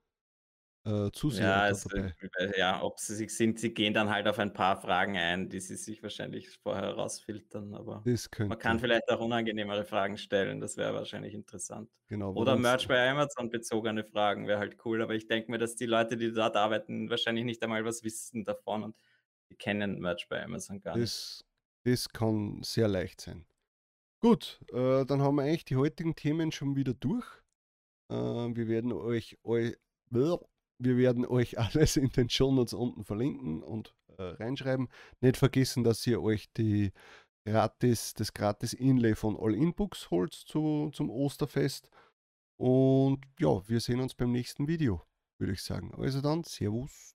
äh, 0.89 1.11
Zuseher 1.13 1.61
Ja, 1.61 1.69
dabei. 1.69 2.15
ja, 2.57 2.83
ob 2.83 2.99
sie 3.01 3.15
sich 3.15 3.35
sind, 3.37 3.59
sie 3.59 3.75
gehen 3.75 3.93
dann 3.93 4.09
halt 4.11 4.27
auf 4.27 4.39
ein 4.39 4.53
paar 4.55 4.81
Fragen 4.81 5.17
ein, 5.19 5.51
die 5.51 5.61
sie 5.61 5.77
sich 5.77 6.03
wahrscheinlich 6.03 6.49
vorher 6.59 6.91
rausfiltern, 6.95 7.75
aber 7.75 8.09
man 8.47 8.59
kann 8.59 8.79
vielleicht 8.81 9.11
auch 9.11 9.21
unangenehmere 9.21 9.85
Fragen 9.85 10.17
stellen, 10.17 10.59
das 10.61 10.77
wäre 10.79 10.95
wahrscheinlich 10.95 11.35
interessant. 11.35 11.91
genau, 12.07 12.33
Oder 12.33 12.57
Merch 12.57 12.89
bei 12.89 13.11
Amazon 13.11 13.51
bezogene 13.51 14.05
Fragen 14.05 14.47
wäre 14.47 14.59
halt 14.59 14.79
cool, 14.87 15.03
aber 15.03 15.15
ich 15.15 15.27
denke 15.27 15.51
mir, 15.51 15.59
dass 15.59 15.77
die 15.77 15.87
Leute, 15.87 16.17
die 16.17 16.33
dort 16.33 16.57
arbeiten, 16.57 17.11
wahrscheinlich 17.11 17.45
nicht 17.45 17.63
einmal 17.63 17.85
was 17.85 18.03
wissen 18.05 18.45
davon 18.45 18.83
und 18.85 18.97
die 19.51 19.57
kennen 19.57 19.99
Merch 20.01 20.29
bei 20.29 20.43
Amazon 20.43 20.81
gar 20.81 20.97
nicht. 20.99 21.13
das, 21.13 21.45
das 21.85 22.09
kann 22.09 22.63
sehr 22.63 22.89
leicht 22.89 23.21
sein. 23.21 23.47
Gut, 24.23 24.61
äh, 24.73 25.05
dann 25.07 25.23
haben 25.23 25.37
wir 25.37 25.45
eigentlich 25.45 25.67
die 25.67 25.77
heutigen 25.77 26.17
Themen 26.17 26.53
schon 26.53 26.77
wieder 26.77 26.95
durch. 26.95 27.27
Äh, 28.11 28.15
wir 28.17 28.69
werden 28.69 28.93
euch, 28.93 29.39
eu, 29.45 29.73
wir 30.79 30.97
werden 30.97 31.27
euch 31.27 31.59
alles 31.59 31.97
in 31.97 32.11
den 32.11 32.31
Shownotes 32.31 32.75
unten 32.75 33.05
verlinken 33.05 33.63
und 33.63 33.95
äh, 34.17 34.23
reinschreiben. 34.23 34.89
Nicht 35.21 35.37
vergessen, 35.37 35.85
dass 35.85 36.07
ihr 36.07 36.23
euch 36.23 36.53
die 36.53 36.93
gratis, 37.45 38.15
das 38.15 38.33
gratis 38.33 38.73
Inlay 38.73 39.15
von 39.15 39.37
All 39.37 39.55
In 39.55 39.75
Books 39.75 40.11
holt 40.11 40.35
zu, 40.35 40.91
zum 40.93 41.11
Osterfest. 41.11 41.89
Und 42.57 43.25
ja, 43.39 43.67
wir 43.69 43.81
sehen 43.81 44.01
uns 44.01 44.15
beim 44.15 44.33
nächsten 44.33 44.67
Video, 44.67 45.03
würde 45.39 45.53
ich 45.53 45.63
sagen. 45.63 45.95
Also 45.97 46.21
dann, 46.21 46.45
Servus, 46.45 47.15